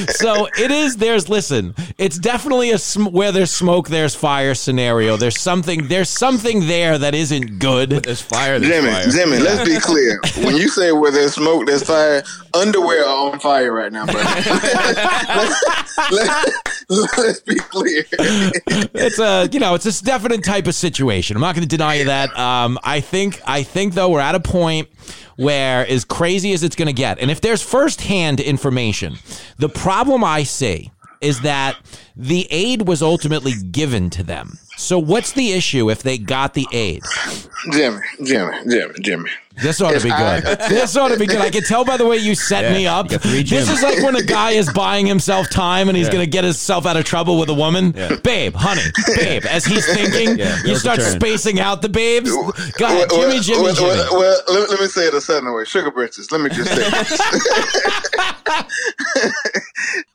[0.08, 5.16] So it is, there's, listen, it's definitely a, sm- where there's smoke, there's fire scenario.
[5.16, 7.90] There's something, there's something there that isn't good.
[7.90, 8.58] There's fire.
[8.58, 9.08] There's Jimmy, fire.
[9.08, 10.20] Jimmy, let's be clear.
[10.44, 12.22] When you say where there's smoke, there's fire,
[12.54, 14.18] underwear are on fire right now, buddy.
[16.10, 18.04] let's, let's be clear.
[18.94, 21.36] it's a you know it's a definite type of situation.
[21.36, 22.30] I'm not going to deny you that.
[22.44, 24.88] Um, I think I think though we're at a point
[25.36, 29.16] where as crazy as it's going to get, and if there's firsthand information,
[29.56, 31.76] the problem I see is that
[32.14, 34.58] the aid was ultimately given to them.
[34.76, 37.02] So what's the issue if they got the aid?
[37.72, 39.30] Jimmy, Jimmy, Jimmy, Jimmy.
[39.56, 40.42] This ought to be good.
[40.68, 41.40] this ought to be good.
[41.40, 43.06] I can tell by the way you set Yeah, me up.
[43.06, 46.08] you got three This is like when a guy is buying himself time and he's
[46.08, 47.92] going to get himself out of trouble with a woman.
[48.22, 48.82] Babe, honey,
[49.16, 49.44] babe.
[49.46, 52.30] As he's thinking, Yeah, you start spacing out the babes.
[52.30, 52.50] Go
[52.86, 53.88] ahead, Well, Jimmy, Jimmy, well, Jimmy.
[53.88, 55.64] Well, well, let, let me say it a certain way.
[55.64, 56.30] Sugar britches.
[56.32, 57.20] Let me just say this.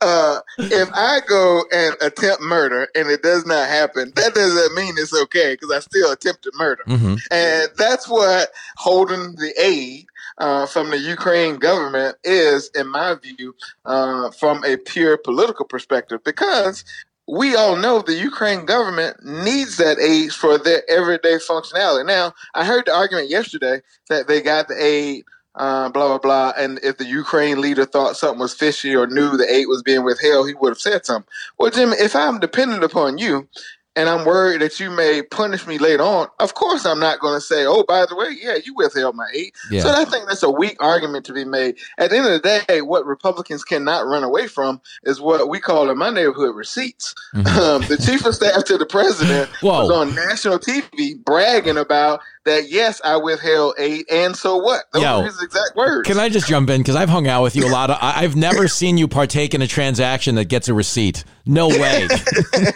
[0.00, 4.94] uh, if I go and attempt murder and it does not happen, that doesn't mean
[4.98, 6.82] it's okay because I still attempted murder.
[6.86, 7.14] Mm-hmm.
[7.30, 10.06] And that's what holding the aid
[10.38, 16.22] uh, from the Ukraine government is, in my view, uh, from a pure political perspective,
[16.24, 16.84] because
[17.28, 22.06] we all know the Ukraine government needs that aid for their everyday functionality.
[22.06, 26.52] Now, I heard the argument yesterday that they got the aid, uh, blah, blah, blah,
[26.56, 30.04] and if the Ukraine leader thought something was fishy or knew the aid was being
[30.04, 31.28] withheld, he would have said something.
[31.58, 33.48] Well, Jimmy, if I'm dependent upon you,
[33.96, 37.34] and I'm worried that you may punish me later on, of course I'm not going
[37.34, 39.52] to say, oh, by the way, yeah, you withheld my aid.
[39.70, 39.82] Yeah.
[39.82, 41.76] So I think that's a weak argument to be made.
[41.98, 45.60] At the end of the day, what Republicans cannot run away from is what we
[45.60, 47.14] call in my neighborhood receipts.
[47.34, 49.60] Um, the chief of staff to the president Mm-hmm.
[49.66, 49.80] Whoa.
[49.82, 54.84] was on national TV bragging about that, yes, I withheld aid, and so what?
[54.92, 56.08] Those Yo, his exact words.
[56.08, 57.90] Can I just jump in because I've hung out with you a lot.
[57.90, 61.24] Of, I've never seen you partake in a transaction that gets a receipt.
[61.46, 62.08] No way.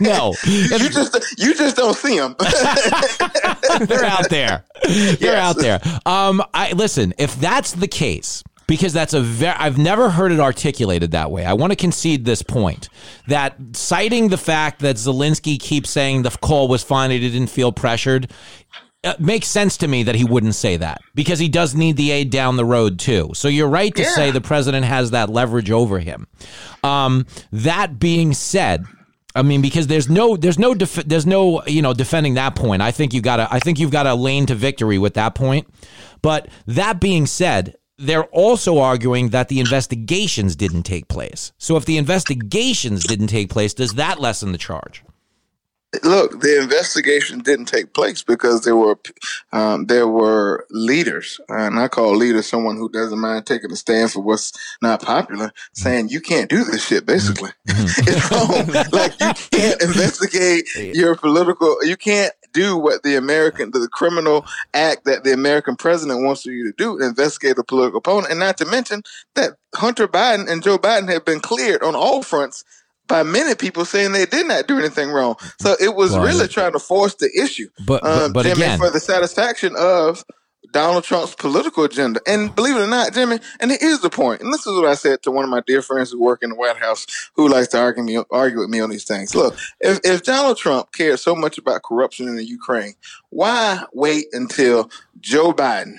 [0.01, 0.35] no.
[0.47, 2.37] you just you just don't see them.
[3.87, 4.65] They're out there.
[4.85, 5.57] They're Yes.
[5.57, 5.81] out there.
[6.07, 7.15] Um, I listen.
[7.19, 11.45] If that's the case, because that's a very I've never heard it articulated that way.
[11.45, 12.89] I want to concede this point
[13.29, 17.73] that citing the fact that Zelensky keeps saying the call was fine, he didn't feel
[17.73, 18.31] pressured.
[19.05, 22.11] It makes sense to me that he wouldn't say that because he does need the
[22.11, 23.33] aid down the road too.
[23.35, 24.15] So you're right to Yeah.
[24.15, 26.27] say the president has that leverage over him.
[26.83, 28.87] Um, that being said,
[29.35, 32.81] I mean, because there's no, there's no, def- there's no, you know, defending that point.
[32.81, 35.35] I think you got to, I think you've got a lane to victory with that
[35.35, 35.69] point.
[36.23, 41.53] But that being said, they're also arguing that the investigations didn't take place.
[41.59, 45.04] So if the investigations didn't take place, does that lessen the charge?
[46.03, 48.99] Look, the investigation didn't take place because there were
[49.53, 54.13] um, there were leaders, and I call leader someone who doesn't mind taking a stand
[54.13, 54.53] for what's
[54.83, 55.75] not popular, mm-hmm.
[55.75, 57.07] saying you can't do this shit.
[57.07, 57.85] Basically, mm-hmm.
[57.85, 58.09] Mm-hmm.
[58.09, 58.85] it's wrong.
[58.95, 61.77] Like you can't investigate your political.
[61.85, 66.65] You can't do what the American, the criminal act that the American president wants you
[66.65, 69.03] to do, investigate a political opponent, and not to mention
[69.35, 72.65] that Hunter Biden and Joe Biden have been cleared on all fronts
[73.07, 75.37] by many people saying they did not do anything wrong.
[75.61, 77.69] So it was really trying to force the issue.
[77.87, 80.25] But- but- um, but Jimmy, again- for the satisfaction of
[80.73, 82.21] Donald Trump's political agenda.
[82.27, 84.41] And believe it or not, Jimmy, and here's the point.
[84.41, 86.51] and this is what I said to one of my dear friends who work in
[86.51, 89.37] the White House who likes to argue me argue with me on these things.
[89.37, 92.95] Look, if, if Donald Trump cares so much about corruption in the Ukraine,
[93.31, 94.91] why wait until
[95.21, 95.95] Joe Biden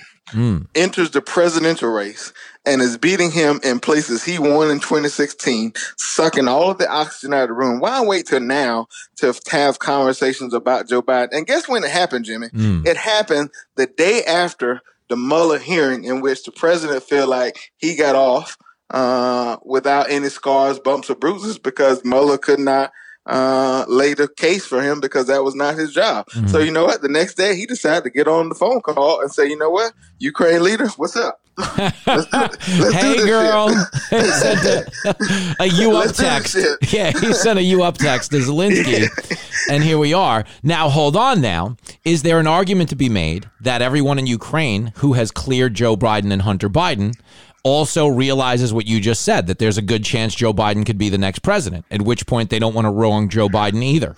[0.74, 2.32] enters the presidential race
[2.66, 7.32] and is beating him in places he won in 2016, sucking all of the oxygen
[7.32, 7.80] out of the room.
[7.80, 11.28] Why wait till now to have conversations about Joe Biden?
[11.32, 12.48] And guess when it happened, Jimmy?
[12.86, 17.94] It happened the day after the Mueller hearing in which the president felt like he
[17.94, 18.58] got off
[18.90, 22.92] uh, without any scars, bumps, or bruises because Mueller could not
[23.26, 26.26] uh, lay the case for him because that was not his job.
[26.48, 27.02] So you know what?
[27.02, 29.70] The next day he decided to get on the phone call and say, you know
[29.70, 31.40] what, Ukraine leader, what's up?
[31.58, 32.36] Let's do.
[32.82, 33.68] Let's hey girl,
[34.08, 36.56] sent a, a you up text.
[36.92, 39.08] Yeah, he sent a you up text to Zelensky,
[39.70, 40.44] and here we are.
[40.62, 41.40] Now, hold on.
[41.40, 45.74] Now, is there an argument to be made that everyone in Ukraine who has cleared
[45.74, 47.14] Joe Biden and Hunter Biden
[47.62, 51.08] also realizes what you just said that there's a good chance Joe Biden could be
[51.08, 51.84] the next president?
[51.90, 54.14] At which point they don't want to wrong Joe Biden either.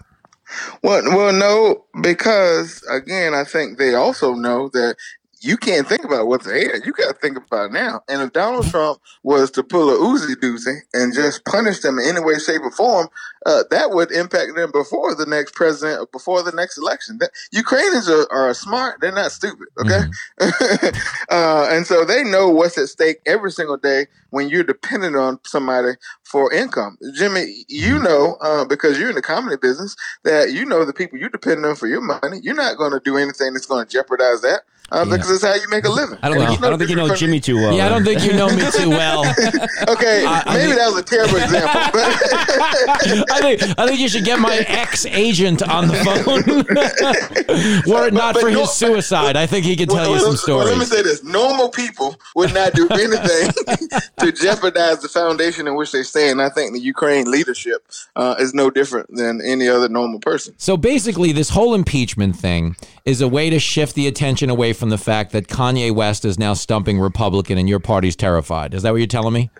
[0.82, 4.96] Well, well, no, because again, I think they also know that
[5.40, 6.82] you can't think about what's ahead.
[6.84, 8.02] You got to think about now.
[8.08, 12.16] And if Donald Trump was to pull a Uzi doozy and just punish them in
[12.16, 13.08] any way, shape, or form,
[13.46, 17.18] uh, that would impact them before the next president, before the next election.
[17.18, 19.68] That, Ukrainians are, are smart; they're not stupid.
[19.80, 20.00] Okay,
[21.30, 25.38] uh, and so they know what's at stake every single day when you're dependent on
[25.44, 25.92] somebody
[26.24, 26.98] for income.
[27.14, 31.18] Jimmy, you know uh, because you're in the comedy business that you know the people
[31.18, 32.40] you depend on for your money.
[32.42, 34.62] You're not going to do anything that's going to jeopardize that.
[34.90, 35.16] Uh, Yeah.
[35.16, 36.18] because it's how you make a living.
[36.22, 37.72] I don't think, you, no I don't think you know different from- Jimmy too well.
[37.76, 39.20] Yeah, I don't think you know me too well.
[39.88, 41.80] Okay, I- I maybe think- that was a terrible example.
[41.92, 46.64] But I think I think you should get my ex agent on the phone.
[47.92, 50.36] Were it not But for no- his suicide, I think he could tell you Well,
[50.36, 53.50] some well, let me say this: normal people would not do anything
[54.20, 56.40] to jeopardize the foundation in which they stand.
[56.42, 60.54] I think the Ukraine leadership uh, is no different than any other normal person.
[60.58, 64.90] So basically, this whole impeachment thing is a way to shift the attention away from
[64.90, 68.74] the fact that Kanye West is now stumping Republican and your party's terrified.
[68.74, 69.50] Is that what you're telling me?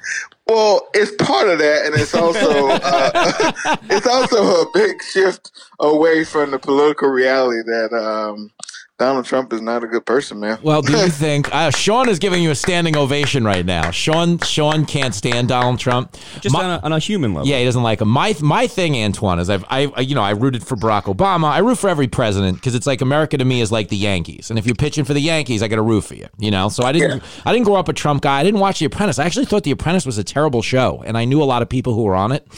[0.46, 6.24] Well, it's part of that, and it's also uh, it's also a big shift away
[6.24, 8.50] from the political reality that um,
[8.99, 10.59] Donald Trump is not a good person, man.
[10.61, 13.93] Well, do you think uh, Sean is giving you a standing ovation right now?
[13.93, 16.17] Sean Sean can't stand Donald Trump.
[16.41, 17.49] Just My- on, a, on a human level.
[17.49, 18.09] Yeah, he doesn't like him.
[18.09, 21.45] My my thing, Antoine, is I've I you know I rooted for Barack Obama.
[21.45, 24.51] I root for every president because it's like America to me is like the Yankees,
[24.51, 26.27] and if you're pitching for the Yankees, I got to root for you.
[26.37, 28.41] You know, so I didn't I didn't grow up a Trump guy.
[28.41, 29.21] I didn't watch The Apprentice.
[29.21, 31.69] I actually thought The Apprentice was a terrible show, and I knew a lot of
[31.69, 32.49] people who were on it.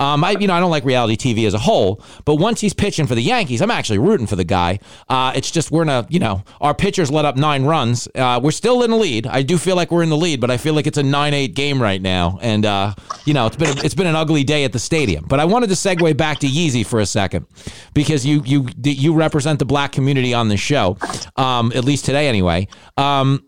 [0.00, 2.72] Um, I you know I don't like reality TV as a whole, but once he's
[2.72, 4.78] pitching for the Yankees, I'm actually rooting for the guy.
[5.10, 8.08] Uh, it's just we're in a you know our pitchers let up nine runs.
[8.14, 9.26] Uh, we're still in the lead.
[9.26, 11.34] I do feel like we're in the lead, but I feel like it's a nine
[11.34, 14.64] eight game right now, and uh, you know it's been it's been an ugly day
[14.64, 15.26] at the stadium.
[15.28, 17.46] But I wanted to segue back to Yeezy for a second
[17.92, 20.96] because you you you represent the black community on the show,
[21.36, 22.68] um, at least today anyway.
[22.96, 23.44] Um,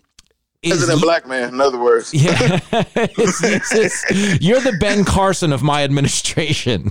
[0.70, 2.14] President Ye- Black Man, in other words.
[2.14, 6.90] yeah, It's- it's- it's- you're the Ben Carson of my administration.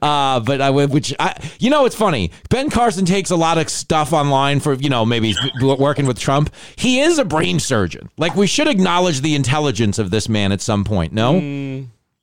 [0.00, 2.30] Uh, but I would, which I, you know, it's funny.
[2.48, 6.18] Ben Carson takes a lot of stuff online for, you know, maybe he's working with
[6.18, 6.54] Trump.
[6.76, 8.08] He is a brain surgeon.
[8.18, 11.12] Like we should acknowledge the intelligence of this man at some point.
[11.12, 11.32] No,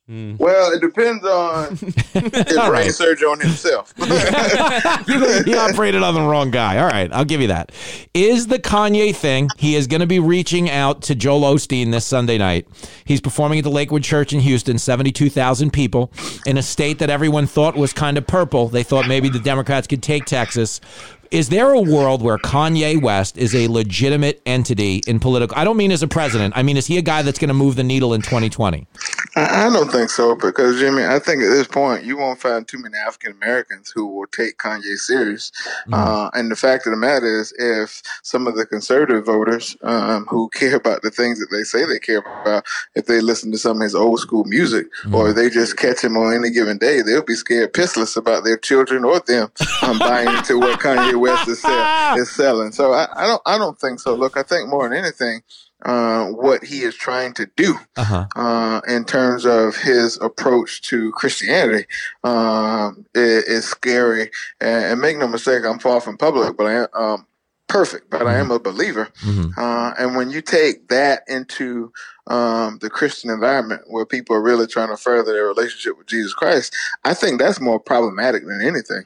[0.10, 0.38] Mm.
[0.38, 2.94] Well, it depends on his All brain right.
[2.94, 3.92] surgery on himself.
[3.98, 6.78] you, you operated on the wrong guy.
[6.78, 7.72] All right, I'll give you that.
[8.14, 9.50] Is the Kanye thing?
[9.58, 12.68] He is going to be reaching out to Joel Osteen this Sunday night.
[13.06, 16.12] He's performing at the Lakewood Church in Houston, seventy-two thousand people
[16.46, 18.68] in a state that everyone thought was kind of purple.
[18.68, 20.82] They thought maybe the Democrats could take Texas.
[21.32, 25.58] Is there a world where Kanye West is a legitimate entity in political?
[25.58, 26.56] I don't mean as a president.
[26.56, 28.88] I mean, is he a guy that's going to move the needle in 2020?
[29.36, 32.68] I, I don't think so because Jimmy, I think at this point you won't find
[32.68, 35.52] too many African Americans who will take Kanye serious.
[35.92, 40.26] Uh, and the fact of the matter is, if some of the conservative voters um,
[40.30, 43.58] who care about the things that they say they care about, if they listen to
[43.58, 47.02] some of his old school music or they just catch him on any given day,
[47.02, 51.48] they'll be scared pissless about their children or them um, buying into what Kanye West
[51.48, 52.72] is, sell- is selling.
[52.72, 54.16] So I, I don't, I don't think so.
[54.16, 55.42] Look, I think more than anything.
[55.84, 58.26] Uh, what he is trying to do Uh-huh.
[58.36, 61.86] uh, in terms of his approach to Christianity
[62.24, 64.32] um, is, is scary.
[64.62, 67.28] And, and make no mistake, I'm far from public, but I am um,
[67.68, 69.10] perfect, but I am a believer.
[69.58, 71.92] Uh, and when you take that into
[72.28, 76.34] um, the Christian environment where people are really trying to further their relationship with Jesus
[76.34, 79.04] Christ, I think that's more problematic than anything.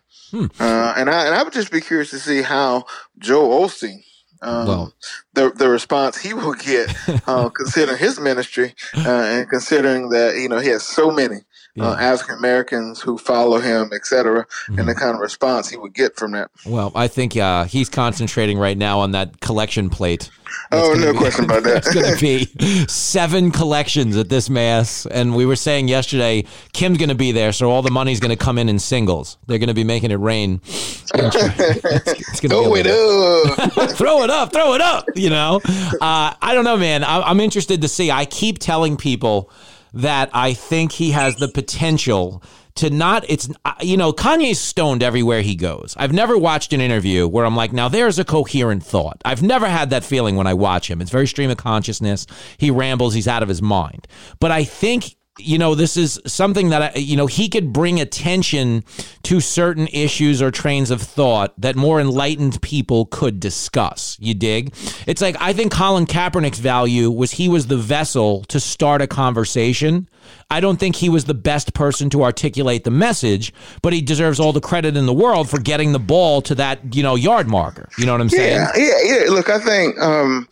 [0.60, 2.86] Uh, and I and I would just be curious to see how
[3.17, 4.03] Joe Osteen.
[4.41, 4.93] Um, Well-
[5.34, 6.95] the the response he will get,
[7.28, 11.41] uh, considering his ministry, uh, and considering that you know he has so many
[11.79, 15.93] uh, African Americans who follow him, et cetera, and the kind of response he would
[15.93, 16.51] get from that.
[16.65, 20.29] Well, I think uh, he's concentrating right now on that collection plate.
[20.71, 21.77] Oh, gonna no be- question about that.
[21.77, 22.45] It's going to be
[22.88, 27.51] seven collections at this mass, and we were saying yesterday Kim's going to be there,
[27.51, 29.38] so all the money's going to come in in singles.
[29.47, 30.62] They're going to be making it rain.
[31.12, 33.89] It's gonna Throw it up.
[33.97, 35.05] throw it up, throw it up.
[35.15, 37.03] You know, uh, I don't know, man.
[37.03, 38.12] I, I'm interested to see.
[38.12, 39.51] I keep telling people
[39.93, 42.43] that I think he has the potential
[42.75, 43.25] to not.
[43.28, 45.95] It's uh, you know, Kanye's stoned everywhere he goes.
[45.97, 49.21] I've never watched an interview where I'm like, now there's a coherent thought.
[49.25, 51.02] I've never had that feeling when I watch him.
[51.02, 52.25] It's very stream of consciousness.
[52.58, 53.13] He rambles.
[53.13, 54.08] He's out of his mind.
[54.39, 57.99] But I think you know, this is something that, I, you know, he could bring
[57.99, 58.84] attention
[59.23, 64.17] to certain issues or trains of thought that more enlightened people could discuss.
[64.19, 64.73] You dig?
[65.08, 69.08] It's like, I think Colin Kaepernick's value was he was the vessel to start a
[69.08, 70.10] conversation.
[70.49, 74.39] I don't think he was the best person to articulate the message, but he deserves
[74.39, 77.47] all the credit in the world for getting the ball to that, you know, yard
[77.47, 77.89] marker.
[77.97, 78.56] You know what I'm saying?
[78.56, 79.30] Yeah, yeah, yeah.
[79.30, 80.47] Look, I think, um,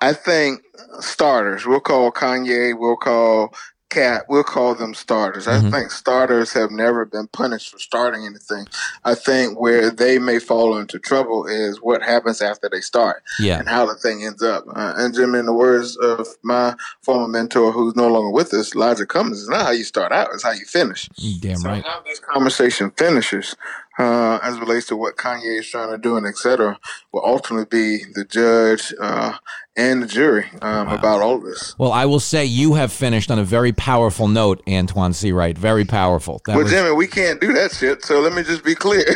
[0.00, 0.62] I think
[1.00, 1.64] starters.
[1.64, 2.78] We'll call Kanye.
[2.78, 3.54] We'll call
[3.92, 4.24] Cat.
[4.28, 5.46] We'll call them starters.
[5.46, 5.66] Mm-hmm.
[5.66, 8.66] I think starters have never been punished for starting anything.
[9.04, 13.22] I think where they may fall into trouble is what happens after they start.
[13.38, 13.58] Yeah.
[13.58, 14.64] and how the thing ends up.
[14.74, 18.74] Uh, and Jim, in the words of my former mentor, who's no longer with us,
[18.74, 21.08] Elijah Cummings, it's not how you start out; it's how you finish.
[21.40, 21.84] Damn right.
[21.84, 23.56] How this conversation finishes
[23.98, 26.78] uh, as relates to what Kanye is trying to do and et cetera,
[27.12, 29.34] will ultimately be the judge uh,
[29.74, 31.74] and the jury um, about all of this.
[31.78, 35.56] Well, I will say you have finished on a very powerful note, Antoine Seawright.
[35.56, 36.42] Very powerful.
[36.46, 38.04] That well, was- Jimmy, we can't do that shit.
[38.04, 38.98] So let me just be clear.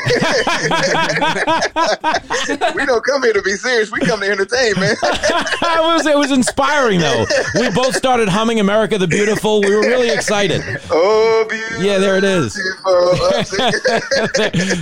[2.74, 3.92] we don't come here to be serious.
[3.92, 4.96] We come to entertain, man.
[5.02, 7.26] it was it was inspiring though.
[7.54, 10.62] We both started humming "America the Beautiful." We were really excited.
[10.90, 11.84] Oh, beautiful.
[11.84, 12.54] Yeah, there it is.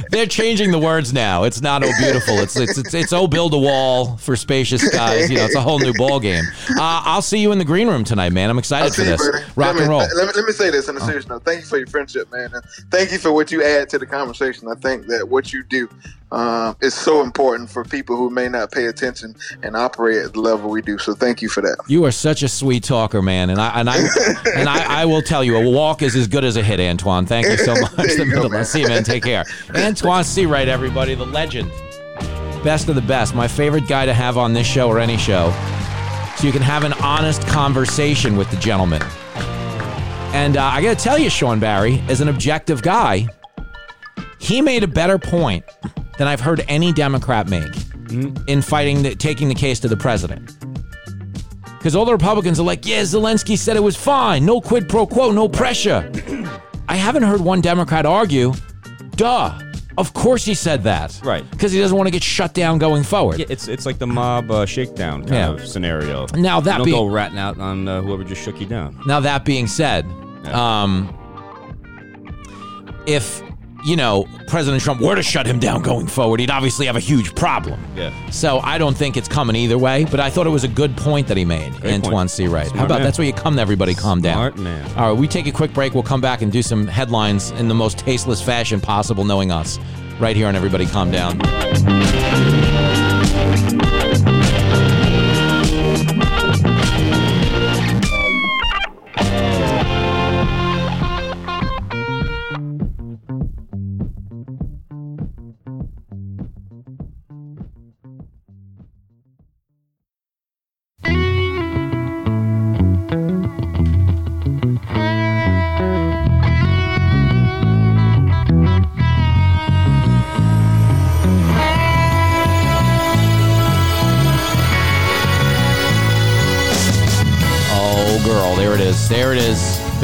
[0.11, 1.43] They're changing the words now.
[1.45, 5.29] It's not "Oh Beautiful." It's it's it's, it's "Oh Build a Wall" for spacious skies.
[5.31, 6.45] You know, it's a whole new ball game.
[6.71, 8.51] Uh, I'll see you in the green room tonight, man.
[8.51, 9.57] I'm excited for see you, this.
[9.57, 10.01] Rock let me, and roll.
[10.01, 11.45] Let me, let me say this on a serious note.
[11.45, 12.51] Thank you for your friendship, man.
[12.55, 14.69] And thank you for what you add to the conversation.
[14.69, 15.89] I think that what you do
[16.35, 20.41] um, is so important for people who may not pay attention and operate at the
[20.41, 20.99] level we do.
[20.99, 21.77] So thank you for that.
[21.87, 23.97] You are such a sweet talker, man, and I and I
[24.57, 27.27] and I, I will tell you, a walk is as good as a hit, Antoine.
[27.27, 28.11] Thank you so much.
[28.19, 28.65] You go, man.
[28.65, 29.05] See you, man.
[29.05, 29.45] Take care.
[29.75, 31.71] Antoine Seawright, everybody, the legend,
[32.65, 33.35] best of the best.
[33.35, 35.53] My favorite guy to have on this show or any show,
[36.37, 39.03] so you can have an honest conversation with the gentleman.
[40.33, 43.29] And uh, I got to tell you, Sean Barry, as an objective guy,
[44.41, 45.65] he made a better point
[46.19, 47.73] than I've heard any Democrat make
[48.49, 50.57] in fighting, the, taking the case to the president.
[51.65, 54.45] Because all the Republicans are like, yeah, Zelensky said it was fine.
[54.45, 56.11] No quid pro quo, no pressure.
[56.89, 58.53] I haven't heard one Democrat argue,
[59.17, 59.59] duh.
[59.97, 61.21] Of course he said that.
[61.25, 61.49] Right.
[61.51, 63.39] Because he doesn't want to get shut down going forward.
[63.39, 65.51] Yeah, it's it's like the mob uh, shakedown kind Yeah.
[65.51, 66.27] of scenario.
[66.35, 68.99] Now, that you don't being- go ratting out on uh, whoever just shook you down.
[69.07, 70.05] Now, that being said,
[70.53, 71.09] um,
[73.07, 73.41] if,
[73.85, 77.01] you know, President Trump were to shut him down going forward, he'd obviously have a
[77.01, 77.79] huge problem.
[77.95, 78.31] Yeah.
[78.31, 80.97] So I don't think it's coming either way, but I thought it was a good
[80.97, 82.31] point that he made, Great Antoine point.
[82.31, 82.71] Seawright.
[82.71, 83.03] How about man.
[83.03, 84.37] that's where you come to everybody calm down.
[84.37, 84.99] Smart man.
[84.99, 85.93] All right, we take a quick break.
[85.95, 89.79] We'll come back and do some headlines in the most tasteless fashion possible, knowing us,
[90.19, 91.41] right here on Everybody Calm Down.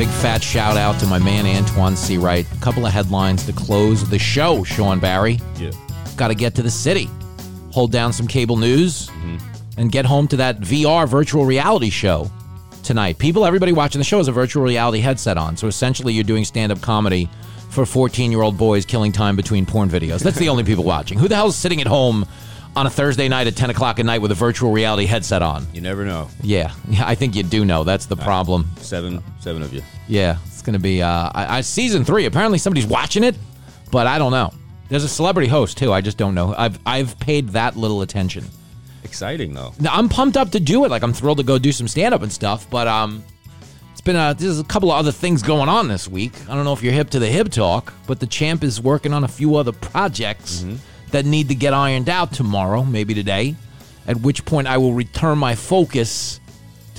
[0.00, 2.50] Big fat shout out to my man Antoine Seawright.
[2.56, 5.38] A couple of headlines to close the show, Sean Barry.
[5.58, 5.72] Yeah.
[6.16, 7.10] Got to get to the city,
[7.70, 9.36] hold down some cable news, mm-hmm.
[9.76, 12.30] and get home to that VR virtual reality show
[12.82, 13.18] tonight.
[13.18, 15.54] People, everybody watching the show has a virtual reality headset on.
[15.58, 17.28] So essentially, you're doing stand up comedy
[17.68, 20.22] for 14 year old boys killing time between porn videos.
[20.22, 21.18] That's the only people watching.
[21.18, 22.24] Who the hell's sitting at home
[22.76, 25.66] on a Thursday night at 10 o'clock at night with a virtual reality headset on?
[25.72, 26.28] You never know.
[26.42, 27.84] Yeah, yeah, I think you do know.
[27.84, 28.70] That's the problem.
[28.78, 29.82] Seven, seven of you.
[30.08, 32.26] Yeah, it's gonna be uh, I, I, season three.
[32.26, 33.36] Apparently, somebody's watching it,
[33.90, 34.52] but I don't know.
[34.88, 35.92] There's a celebrity host too.
[35.92, 36.54] I just don't know.
[36.56, 38.44] I've I've paid that little attention.
[39.04, 39.72] Exciting though.
[39.80, 40.90] Now, I'm pumped up to do it.
[40.90, 42.68] Like I'm thrilled to go do some stand up and stuff.
[42.68, 43.24] But um,
[43.92, 46.32] it's been a there's a couple of other things going on this week.
[46.48, 49.12] I don't know if you're hip to the hip talk, but the champ is working
[49.12, 50.64] on a few other projects
[51.12, 53.56] that need to get ironed out tomorrow, maybe today.
[54.06, 56.39] At which point I will return my focus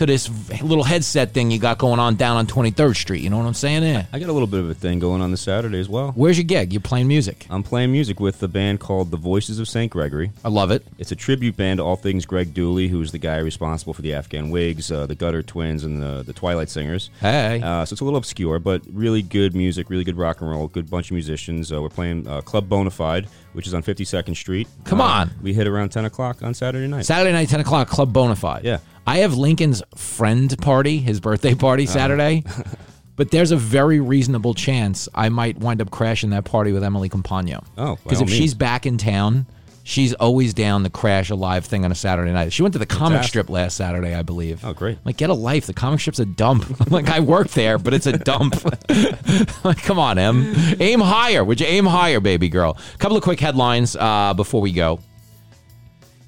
[0.01, 0.29] to this
[0.63, 3.21] little headset thing you got going on down on 23rd Street.
[3.21, 3.83] You know what I'm saying?
[3.83, 4.05] Yeah.
[4.11, 6.11] I got a little bit of a thing going on this Saturday as well.
[6.15, 6.73] Where's your gig?
[6.73, 7.45] You're playing music.
[7.51, 9.91] I'm playing music with the band called The Voices of St.
[9.91, 10.31] Gregory.
[10.43, 10.85] I love it.
[10.97, 14.13] It's a tribute band to all things Greg Dulli, who's the guy responsible for the
[14.15, 17.11] Afghan Whigs, uh, the Gutter Twins, and the, the Twilight Singers.
[17.19, 17.61] Hey.
[17.61, 20.67] Uh, so it's a little obscure, but really good music, really good rock and roll,
[20.67, 21.71] good bunch of musicians.
[21.71, 24.67] Uh, we're playing uh, Club Bonafide, which is on 52nd Street.
[24.83, 25.31] Come Uh, on.
[25.43, 27.05] We hit around 10 o'clock on Saturday night.
[27.05, 28.63] Saturday night, 10 o'clock, Club Bonafide.
[28.63, 28.79] Yeah.
[29.07, 31.93] I have Lincoln's friend party, his birthday party Uh-huh.
[31.93, 32.43] Saturday.
[33.15, 37.09] but there's a very reasonable chance I might wind up crashing that party with Emily
[37.09, 37.63] Compagno.
[37.77, 39.45] Oh, Because if she's back in town,
[39.83, 42.53] she's always down to crash a live thing on a Saturday night.
[42.53, 43.29] She went to the comic Fantastic.
[43.29, 44.63] strip last Saturday, I believe.
[44.63, 44.97] Oh, great.
[45.03, 45.65] Like, get a life.
[45.65, 46.65] The comic strip's a dump.
[46.81, 48.63] I'm like, I work there, but it's a dump.
[49.65, 50.53] like, come on, Em.
[50.79, 51.43] Aim higher.
[51.43, 52.77] Would you aim higher, baby girl?
[52.93, 54.99] A couple of quick headlines uh, before we go.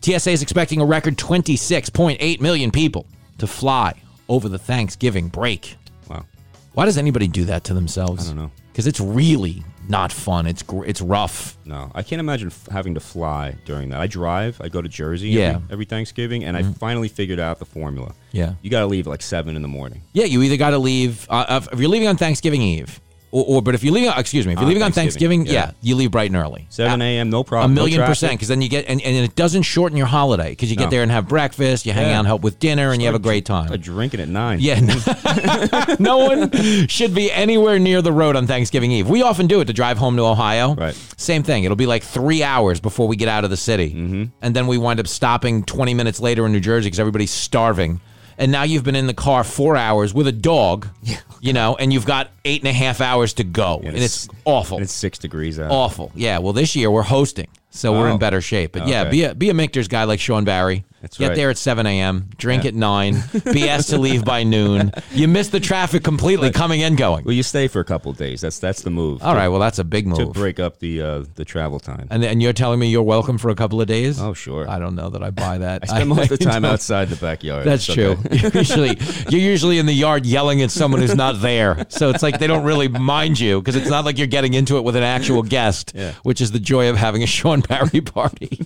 [0.04, 3.06] TSA is expecting a record 26.8 million people
[3.38, 3.94] to fly
[4.30, 5.78] over the Thanksgiving break.
[6.10, 6.26] Wow.
[6.74, 8.26] Why does anybody do that to themselves?
[8.26, 8.52] I don't know.
[8.72, 10.48] Because it's really not fun.
[10.48, 11.58] It's gr- it's rough.
[11.66, 14.00] No, I can't imagine f- having to fly during that.
[14.02, 14.60] I drive.
[14.62, 15.50] I go to Jersey Yeah.
[15.54, 15.56] Mm-hmm.
[15.66, 18.14] every, every Thanksgiving, and I finally figured out the formula.
[18.32, 18.56] Yeah.
[18.64, 20.02] You got to leave at like seven in the morning.
[20.14, 23.00] Yeah, you either got to leave uh, if you're leaving on Thanksgiving Eve.
[23.34, 25.68] Or, or but if you're leaving, excuse me, if you're On leaving on Thanksgiving, Thanksgiving,
[25.68, 25.72] yeah.
[25.82, 25.90] yeah.
[25.90, 26.68] you leave bright and early.
[26.70, 27.32] 7 a.m.
[27.32, 27.72] No problem.
[27.72, 30.52] A million no percent, because then you get and, and it doesn't shorten your holiday
[30.52, 30.90] because you get No.
[30.92, 32.18] there and have breakfast, you hang Yeah.
[32.18, 33.66] out, and help with dinner, and you have a great time.
[33.66, 34.60] Start drinking at nine.
[34.62, 34.80] Yeah,
[36.00, 39.10] no one should be anywhere near the road on Thanksgiving Eve.
[39.10, 40.76] We often do it to drive home to Ohio.
[40.76, 40.94] Right.
[41.18, 41.64] Same thing.
[41.64, 44.24] It'll be like three hours before we get out of the city, mm-hmm.
[44.44, 48.00] and then we wind up stopping twenty minutes later in New Jersey because everybody's starving.
[48.38, 50.88] And now you've been in the car four hours with a dog,
[51.42, 54.78] you know, and you've got eight and a half hours to go, and it's, awful.
[54.78, 55.72] And it's six degrees out.
[55.72, 56.12] Awful.
[56.16, 56.40] Yeah.
[56.40, 58.14] Well, this year we're hosting, so we're Oh.
[58.14, 58.72] in better shape.
[58.74, 60.86] But yeah, be a be a Michter's guy like Sean Barry.
[61.02, 61.36] That's Get right.
[61.36, 62.30] there at seven a.m.
[62.38, 63.22] Drink at nine.
[63.52, 64.94] Be asked to leave by noon.
[65.12, 67.26] You miss the traffic completely coming and going.
[67.26, 68.40] Well, you stay for a couple of days.
[68.40, 69.22] That's that's the move.
[69.22, 69.50] All to, right.
[69.50, 70.20] Well, that's a big move.
[70.20, 72.08] To break up the uh, the travel time.
[72.10, 74.22] And and you're telling me you're welcome for a couple of days?
[74.22, 74.66] Oh, sure.
[74.70, 75.84] I don't know that I buy that.
[75.84, 77.66] I spend most of the time outside the backyard.
[77.66, 78.16] That's true.
[78.26, 78.38] okay.
[78.38, 78.98] You're usually
[79.28, 81.86] you're usually in the yard yelling at someone who's not there.
[81.90, 84.78] So it's like they don't really mind you because it's not like you're getting into
[84.78, 86.14] it with an actual guest, Yeah.
[86.24, 88.60] which is the joy of having a Sean Barry party.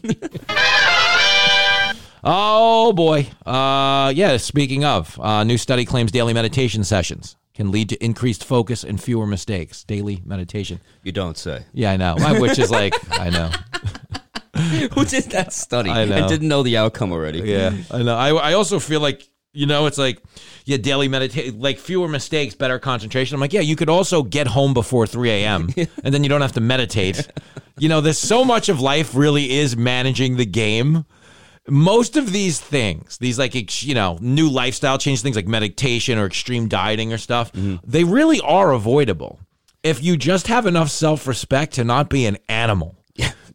[2.24, 3.28] oh boy.
[3.46, 4.38] Uh, yeah.
[4.38, 9.02] Speaking of, uh, new study claims daily meditation sessions can lead to increased focus and
[9.02, 9.84] fewer mistakes.
[9.84, 10.80] Daily meditation.
[11.04, 11.66] You don't say.
[11.74, 12.16] Yeah, I know.
[12.40, 13.50] Which is like I know.
[14.94, 15.90] Who did that study?
[15.90, 16.16] I know.
[16.16, 17.40] And didn't know the outcome already.
[17.40, 18.16] Yeah, I know.
[18.16, 20.22] I, I also feel like you know it's like
[20.66, 23.36] yeah, daily meditate like fewer mistakes, better concentration.
[23.36, 25.70] I'm like, yeah, you could also get home before 3 a.m.
[26.04, 27.28] and then you don't have to meditate.
[27.80, 31.06] You know, there's so much of life really is managing the game.
[31.70, 36.26] Most of these things, these like you know new lifestyle change things like meditation or
[36.26, 37.76] extreme dieting or stuff, mm-hmm.
[37.86, 39.40] they really are avoidable
[39.84, 42.96] if you just have enough self respect to not be an animal.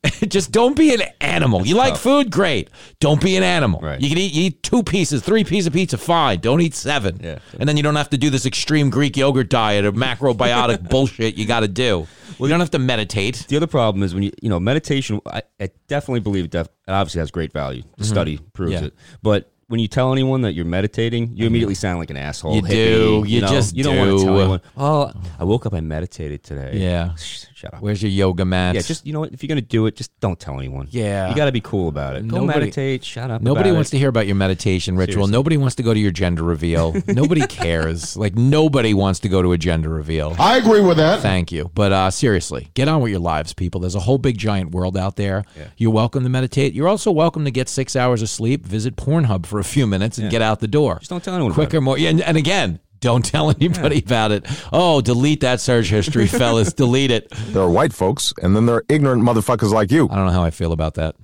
[0.28, 1.64] just don't be an animal.
[1.66, 2.70] You like food, great.
[2.98, 3.80] Don't be an animal.
[3.80, 4.00] Right.
[4.00, 6.40] You can eat, you eat two pieces, three pieces of pizza, fine.
[6.40, 7.20] Don't eat seven.
[7.22, 7.38] Yeah.
[7.60, 11.36] And then you don't have to do this extreme Greek yogurt diet or macrobiotic bullshit
[11.36, 12.06] you got to do.
[12.38, 13.46] Well, you don't have to meditate.
[13.48, 15.20] The other problem is when you you know meditation.
[15.26, 17.82] I, I definitely believe it, def, it obviously has great value.
[17.98, 18.82] The study proves Mm-hmm.
[18.84, 18.88] Yeah.
[18.88, 18.94] it.
[19.22, 22.56] But when you tell anyone that you're meditating, you immediately sound like an asshole.
[22.56, 23.24] You hippie, do.
[23.26, 23.46] You know?
[23.48, 24.40] just you don't want to tell do.
[24.40, 24.60] anyone.
[24.76, 25.74] Oh, I woke up.
[25.74, 26.72] I meditated today.
[26.78, 27.14] Yeah.
[27.62, 27.80] Sh- Shut up.
[27.82, 28.74] Where's your yoga mat?
[28.74, 29.32] yeah, just you know what?
[29.32, 30.88] If you're gonna do it, just don't tell anyone.
[30.90, 31.28] Yeah.
[31.30, 32.26] you got to be cool about it.
[32.26, 33.04] Go Nobody- meditate.
[33.04, 33.40] Shut up.
[33.40, 33.92] Nobody about wants it.
[33.92, 35.14] to hear about your meditation ritual.
[35.26, 35.32] Seriously.
[35.32, 36.94] Nobody wants to go to your gender reveal.
[37.06, 38.16] nobody cares.
[38.16, 40.34] Like nobody wants to go to a gender reveal.
[40.38, 41.20] I agree with that.
[41.20, 41.70] Thank you.
[41.74, 43.80] But uh, seriously, get on with your lives, people.
[43.80, 45.44] There's a whole big giant world out there.
[45.76, 46.74] You're welcome to meditate.
[46.74, 50.18] You're also welcome to get six hours of sleep, visit Pornhub for a few minutes,
[50.18, 50.98] and get out the door.
[50.98, 51.52] Just don't tell anyone.
[51.52, 51.96] about Quicker, more.
[51.98, 54.46] Yeah, and, and again, don't tell anybody about it.
[54.72, 56.72] Oh, delete that search history, fellas.
[56.72, 57.28] delete it.
[57.48, 60.08] There are white folks, and then there are ignorant motherfuckers like you.
[60.10, 61.16] I don't know how I feel about that.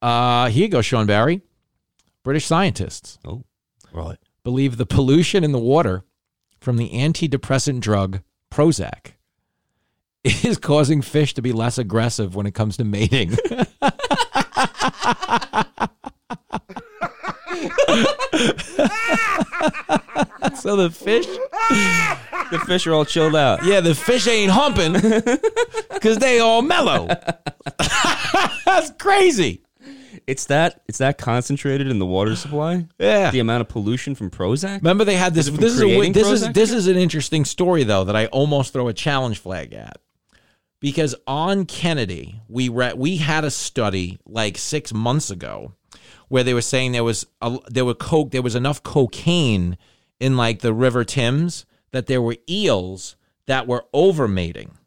[0.00, 1.40] Uh, here you go, Sean Barry.
[2.22, 3.18] British scientists.
[3.24, 3.42] Oh,
[3.92, 4.18] right.
[4.44, 6.04] believe the pollution in the water
[6.60, 8.20] from the antidepressant drug
[8.52, 9.12] Prozac
[10.24, 13.36] is causing fish to be less aggressive when it comes to mating.
[20.66, 21.26] so the fish,
[22.50, 23.64] The fish are all chilled out.
[23.64, 24.94] yeah, the fish ain't humping
[25.92, 27.06] because they all mellow.
[28.64, 29.62] That's crazy.
[30.26, 30.82] It's that.
[30.88, 32.86] It's that concentrated in the water supply.
[32.98, 33.30] Yeah.
[33.30, 34.78] The amount of pollution from Prozac.
[34.78, 35.46] Remember they had this.
[35.46, 38.72] Is This is a this is this is an interesting story though that I almost
[38.72, 39.98] throw a challenge flag at
[40.80, 45.74] because on Kennedy we re- we had a study like six months ago
[46.28, 49.76] where they were saying there was a, there were coke there was enough cocaine
[50.20, 54.78] in like the River Thames that there were eels that were overmating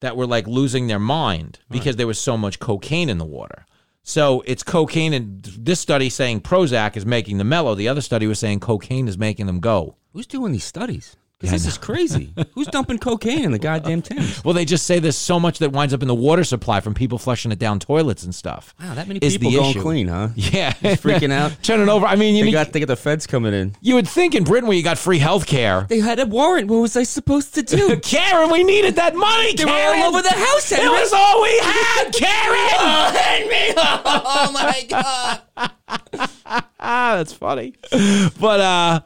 [0.00, 3.64] that were like losing their mind because there was so much cocaine in the water.
[4.02, 7.74] So it's cocaine, and this study saying Prozac is making them mellow.
[7.74, 9.96] The other study was saying cocaine is making them go.
[10.12, 11.16] Who's doing these studies?
[11.40, 12.32] Because this is crazy.
[12.54, 14.42] Who's dumping cocaine in the goddamn Thames?
[14.44, 16.94] Well, they just say there's so much that winds up in the water supply from
[16.94, 18.74] people flushing it down toilets and stuff.
[18.80, 19.82] Wow, that many is people the going issue.
[19.82, 20.28] clean, huh?
[20.36, 21.54] Yeah, He's freaking out.
[21.62, 22.06] turning over.
[22.06, 23.74] I mean, you They got they got the feds coming in.
[23.82, 25.86] you would think in Britain where you got free health care.
[25.88, 26.68] They had a warrant.
[26.70, 27.98] What was I supposed to do?
[28.00, 29.54] Karen, we needed that money.
[29.54, 30.00] They were Karen.
[30.02, 30.92] all over the house, It Henry.
[30.98, 33.14] was all we had, Karen.
[33.20, 33.74] Henry!
[33.76, 35.40] Oh my god!
[36.46, 37.74] ah, that's funny.
[38.40, 39.00] But uh,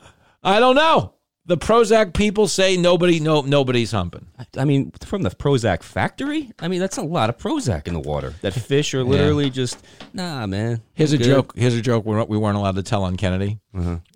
[0.45, 1.15] I don't know.
[1.49, 4.27] The Prozac people say nobody, no, nobody's humping.
[4.59, 6.53] I mean, from the Prozac factory.
[6.59, 8.35] I mean, that's a lot of Prozac in the water.
[8.43, 9.83] That fish are literally just
[10.13, 10.83] nah, man.
[10.93, 11.29] Here's I'm a good.
[11.31, 11.53] joke.
[11.57, 13.61] Here's a joke we weren't- allowed to tell on Kennedy.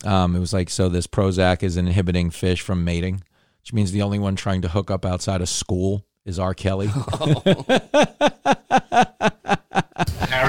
[0.05, 3.23] Um, it was like, so this Prozac is inhibiting fish from mating,
[3.63, 6.53] which means the only one trying to hook up outside of school is R.
[6.53, 6.89] Kelly.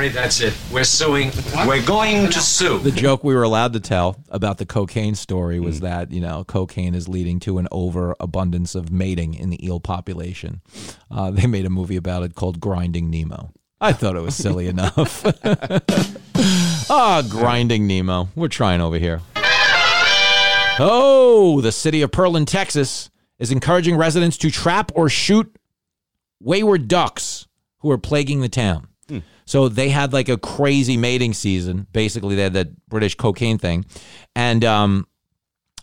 [0.03, 0.53] Barry, that's it.
[0.69, 1.31] We're suing.
[1.65, 2.77] We're going to sue.
[2.79, 6.43] The joke we were allowed to tell about the cocaine story was that, you know,
[6.43, 10.61] cocaine is leading to an overabundance of mating in the eel population.
[11.09, 13.53] Uh, they made a movie about it called Grinding Nemo.
[13.79, 15.25] I thought it was silly enough.
[16.89, 18.27] Ah, grinding Nemo.
[18.35, 19.21] We're trying over here.
[20.79, 25.55] Oh, the city of Pearland, Texas is encouraging residents to trap or shoot
[26.41, 27.47] wayward ducks
[27.79, 28.89] who are plaguing the town.
[29.45, 31.87] So they had like a crazy mating season.
[31.91, 33.85] Basically, they had that British cocaine thing.
[34.35, 35.07] And um,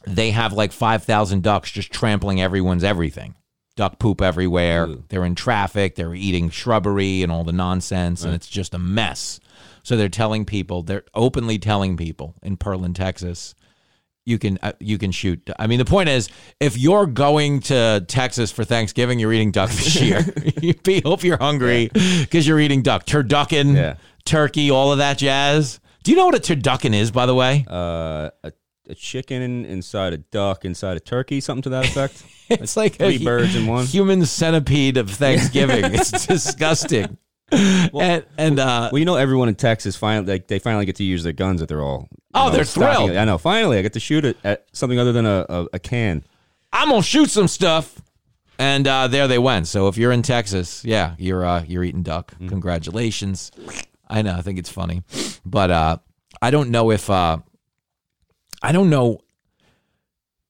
[0.06, 3.34] they have like 5,000 ducks just trampling everyone's everything.
[3.76, 4.86] Duck poop everywhere.
[5.08, 5.94] They're in traffic.
[5.94, 8.24] They're eating shrubbery and all the nonsense.
[8.24, 9.40] And it's just a mess.
[9.82, 13.54] So they're telling people, they're openly telling people in Pearland, Texas,
[14.26, 15.48] you can uh, you can shoot.
[15.58, 16.28] I mean, the point is,
[16.60, 20.24] if you're going to Texas for Thanksgiving, you're eating duck this year.
[20.60, 23.94] you be, hope you're hungry because you're eating duck, turducken, Yeah.
[24.24, 25.80] turkey, all of that jazz.
[26.02, 27.64] Do you know what a turducken is, by the way?
[27.68, 28.52] Uh, a,
[28.88, 32.22] a chicken inside a duck inside a turkey, something to that effect.
[32.48, 33.86] It's like three a birds in one.
[33.86, 35.94] human centipede of Thanksgiving.
[35.94, 37.16] it's disgusting.
[37.52, 41.04] and and uh, well, you know, everyone in Texas finally like they finally get to
[41.04, 42.08] use their guns that they're all.
[42.34, 43.10] Oh, know, they're thrilled.
[43.12, 43.38] I know.
[43.38, 46.22] Finally, I get to shoot it at something other than a, a, a can.
[46.72, 48.00] I'm gonna shoot some stuff.
[48.58, 49.68] And uh, there they went.
[49.68, 52.32] So if you're in Texas, yeah, you're uh, you're eating duck.
[52.32, 52.48] Mm-hmm.
[52.48, 53.50] Congratulations.
[54.06, 54.34] I know.
[54.34, 55.02] I think it's funny,
[55.46, 55.96] but uh,
[56.42, 57.38] I don't know if uh,
[58.62, 59.20] I don't know.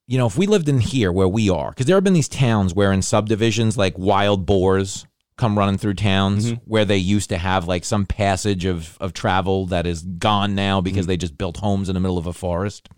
[0.09, 2.28] You know, if we lived in here where we are, because there have been these
[2.28, 5.07] towns where in subdivisions like wild boars
[5.41, 6.70] come running through towns Mm-hmm.
[6.70, 10.80] where they used to have like some passage of of travel that is gone now
[10.80, 11.09] because Mm-hmm.
[11.09, 12.88] they just built homes in the middle of a forest.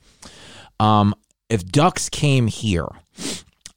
[0.81, 1.15] Um,
[1.49, 2.89] if ducks came here,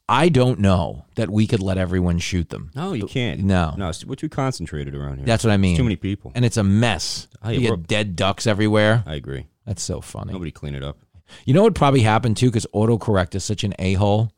[0.08, 2.72] I don't know that we could let everyone shoot them.
[2.76, 3.42] No, you can't.
[3.42, 3.74] No.
[3.78, 5.26] no, it's, we're too concentrated around here.
[5.26, 5.74] That's what I mean.
[5.74, 6.32] It's too many people.
[6.36, 7.28] and it's a mess.
[7.44, 9.04] Oh, you get dead ducks everywhere.
[9.06, 9.48] I agree.
[9.66, 10.32] That's so funny.
[10.34, 11.00] Nobody clean it up.
[11.46, 14.32] You know what would probably happen too, because autocorrect is such an a hole.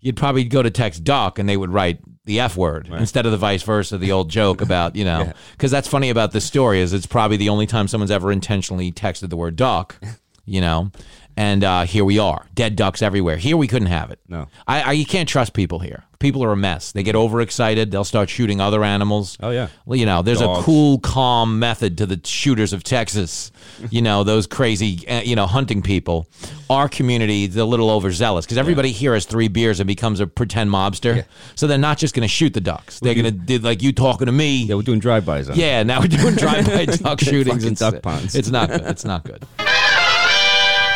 [0.00, 1.98] You'd probably go to text duck and they would write
[2.28, 5.32] the f word instead of the vice versa, the old joke about you know.
[5.52, 8.92] Because that's funny about this story is it's probably the only time someone's ever intentionally
[8.92, 9.98] texted the word duck,
[10.44, 10.92] you know.
[11.38, 13.36] And uh, here we are, dead ducks everywhere.
[13.36, 14.18] Here we couldn't have it.
[14.28, 14.48] No.
[14.66, 16.02] I, I you can't trust people here.
[16.18, 16.90] People are a mess.
[16.90, 17.92] They get overexcited.
[17.92, 19.36] They'll start shooting other animals.
[19.40, 19.68] Oh, yeah.
[19.86, 20.58] Well, you know, there's Dogs.
[20.58, 23.52] a cool, calm method to the shooters of Texas.
[23.90, 26.26] You know, those crazy, uh, you know, hunting people.
[26.68, 30.26] Our community is a little overzealous because everybody here has three beers and becomes a
[30.26, 31.24] pretend mobster.
[31.54, 32.98] So they're not just going to shoot the ducks.
[32.98, 34.64] They're going to do like you talking to me.
[34.64, 35.50] Yeah, we're doing drive-bys.
[35.50, 35.56] On.
[35.56, 37.64] Yeah, now we're doing drive-by duck shootings.
[37.64, 38.34] and duck ponds.
[38.34, 38.82] it's not good.
[38.82, 39.44] It's not good.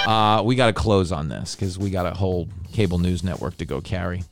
[0.06, 3.56] Uh, we got to close on this because we got a whole cable news network
[3.58, 4.24] to go carry.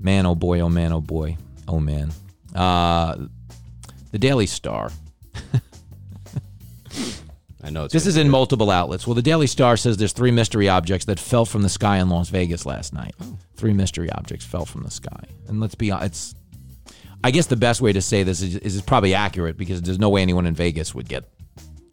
[0.00, 1.36] Man, oh boy, oh man, oh boy,
[1.68, 2.10] oh man.
[2.54, 3.26] Uh,
[4.10, 4.90] the Daily Star.
[7.64, 7.84] I know.
[7.84, 9.06] It's This is in multiple outlets.
[9.06, 12.08] Well, the Daily Star says there's three mystery objects that fell from the sky in
[12.08, 13.14] Las Vegas last night.
[13.54, 16.06] Three mystery objects fell from the sky, and let's be honest.
[16.06, 16.34] It's,
[17.22, 20.00] I guess the best way to say this is, is it's probably accurate because there's
[20.00, 21.24] no way anyone in Vegas would get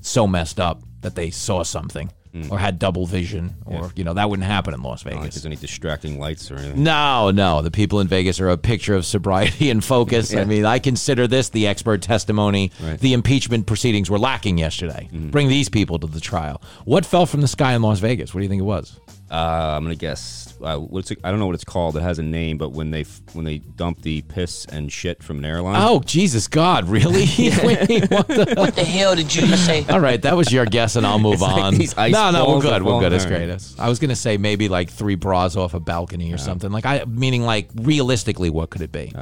[0.02, 2.52] so messed up that they saw something hmm.
[2.52, 5.36] or had double vision, or you know that wouldn't happen in Las Vegas.
[5.36, 6.84] there's any distracting lights or anything.
[6.84, 7.62] No, no.
[7.62, 10.34] The people in Vegas are a picture of sobriety and focus.
[10.36, 12.72] I mean, I consider this the expert testimony.
[12.82, 13.00] Right.
[13.00, 15.10] The impeachment proceedings were lacking yesterday.
[15.12, 15.30] Mm-hmm.
[15.30, 16.62] Bring these people to the trial.
[16.86, 18.34] What fell from the sky in Las Vegas?
[18.34, 19.00] What do you think it was?
[19.32, 20.56] Uh, I'm gonna guess.
[20.62, 21.96] Uh, what's it, I don't know what it's called.
[21.96, 25.22] It has a name, but when they f- when they dump the piss and shit
[25.24, 25.76] from an airline.
[25.82, 27.26] Oh, Jesus God, really?
[27.38, 29.86] Wait, what the- What the hell did you just say?
[29.90, 31.76] All right, that was your guess, and I'll move It's like on.
[31.76, 32.84] these ice no, no, we're good.
[32.84, 33.14] We're good.
[33.14, 33.44] It's great.
[33.44, 36.72] It's- I was gonna say maybe like three bras off a balcony or something.
[36.72, 39.14] Like I meaning like realistically, what could it be?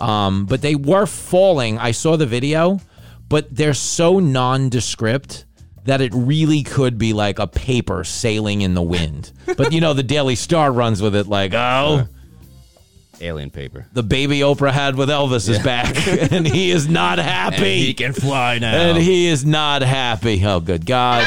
[0.00, 1.78] Um, but they were falling.
[1.78, 2.80] I saw the video,
[3.28, 5.43] but they're so nondescript
[5.84, 9.32] that it really could be like a paper sailing in the wind.
[9.56, 12.06] but you know, the Daily Star runs with it like, oh.
[13.20, 13.86] Alien paper.
[13.92, 15.94] The baby Oprah had with Elvis is back,
[16.32, 17.78] and he is not happy.
[17.78, 18.74] He can fly now.
[18.74, 20.44] And he is not happy.
[20.44, 21.24] Oh, good God.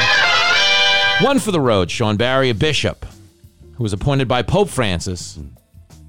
[1.22, 3.06] One for the road, Sean Barry, a bishop
[3.76, 5.40] who was appointed by Pope Francis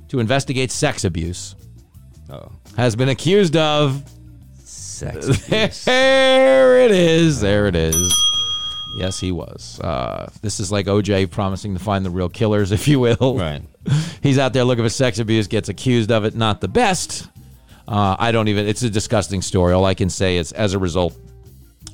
[0.09, 1.55] to investigate sex abuse,
[2.29, 4.03] oh, has been accused of.
[4.65, 5.47] sex.
[5.85, 7.41] There it is.
[7.41, 8.28] There it is.
[8.99, 9.79] Yes, he was.
[9.81, 13.37] Uh, this is like OJ promising to find the real killers, if you will.
[13.39, 13.63] right.
[14.23, 16.35] He's out there looking for sex abuse, gets accused of it.
[16.35, 17.29] Not the best.
[17.87, 18.67] Uh, I don't even.
[18.69, 19.73] It's a disgusting story.
[19.73, 21.17] All I can say is, as a result,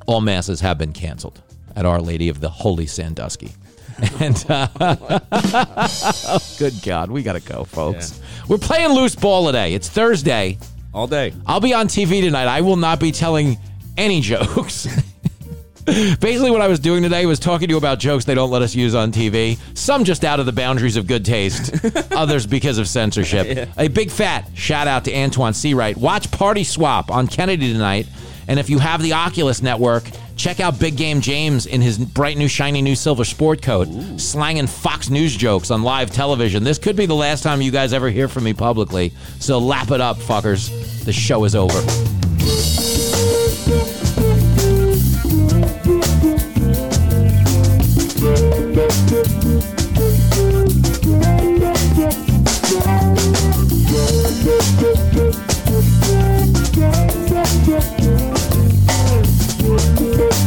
[0.06, 1.40] all masses have been canceled
[1.76, 3.52] at Our Lady of the Holy Sandusky.
[4.20, 4.66] And uh,
[6.58, 8.20] good God, we gotta go, folks.
[8.48, 9.72] We're playing loose ball today.
[9.74, 10.58] It's Thursday.
[10.92, 11.32] all day.
[11.46, 12.46] I'll be on TV tonight.
[12.48, 13.56] I will not be telling
[13.96, 14.88] any jokes.
[16.20, 18.62] Basically, what I was doing today was talking to you about jokes they don't let
[18.62, 19.58] us use on TV.
[19.76, 21.74] Some just out of the boundaries of good taste,
[22.12, 23.68] others because of censorship.
[23.76, 25.98] A big fat shout out to Antoine Seawright.
[25.98, 28.06] Watch Party Swap on Kennedy tonight.
[28.48, 30.04] And if you have the Oculus Network,
[30.36, 33.86] check out Big Game James in his bright new shiny new silver sport coat,
[34.18, 36.64] slanging Fox News jokes on live television.
[36.64, 39.12] This could be the last time you guys ever hear from me publicly.
[39.38, 41.04] So lap it up, fuckers.
[41.04, 42.23] The show is over.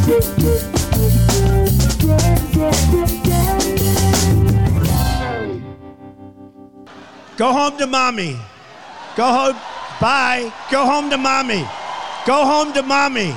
[0.08, 0.14] Go
[7.52, 8.34] home to mommy.
[9.16, 9.56] Go home.
[10.00, 10.50] Bye.
[10.70, 11.62] Go home to mommy.
[12.24, 13.34] Go home to mommy.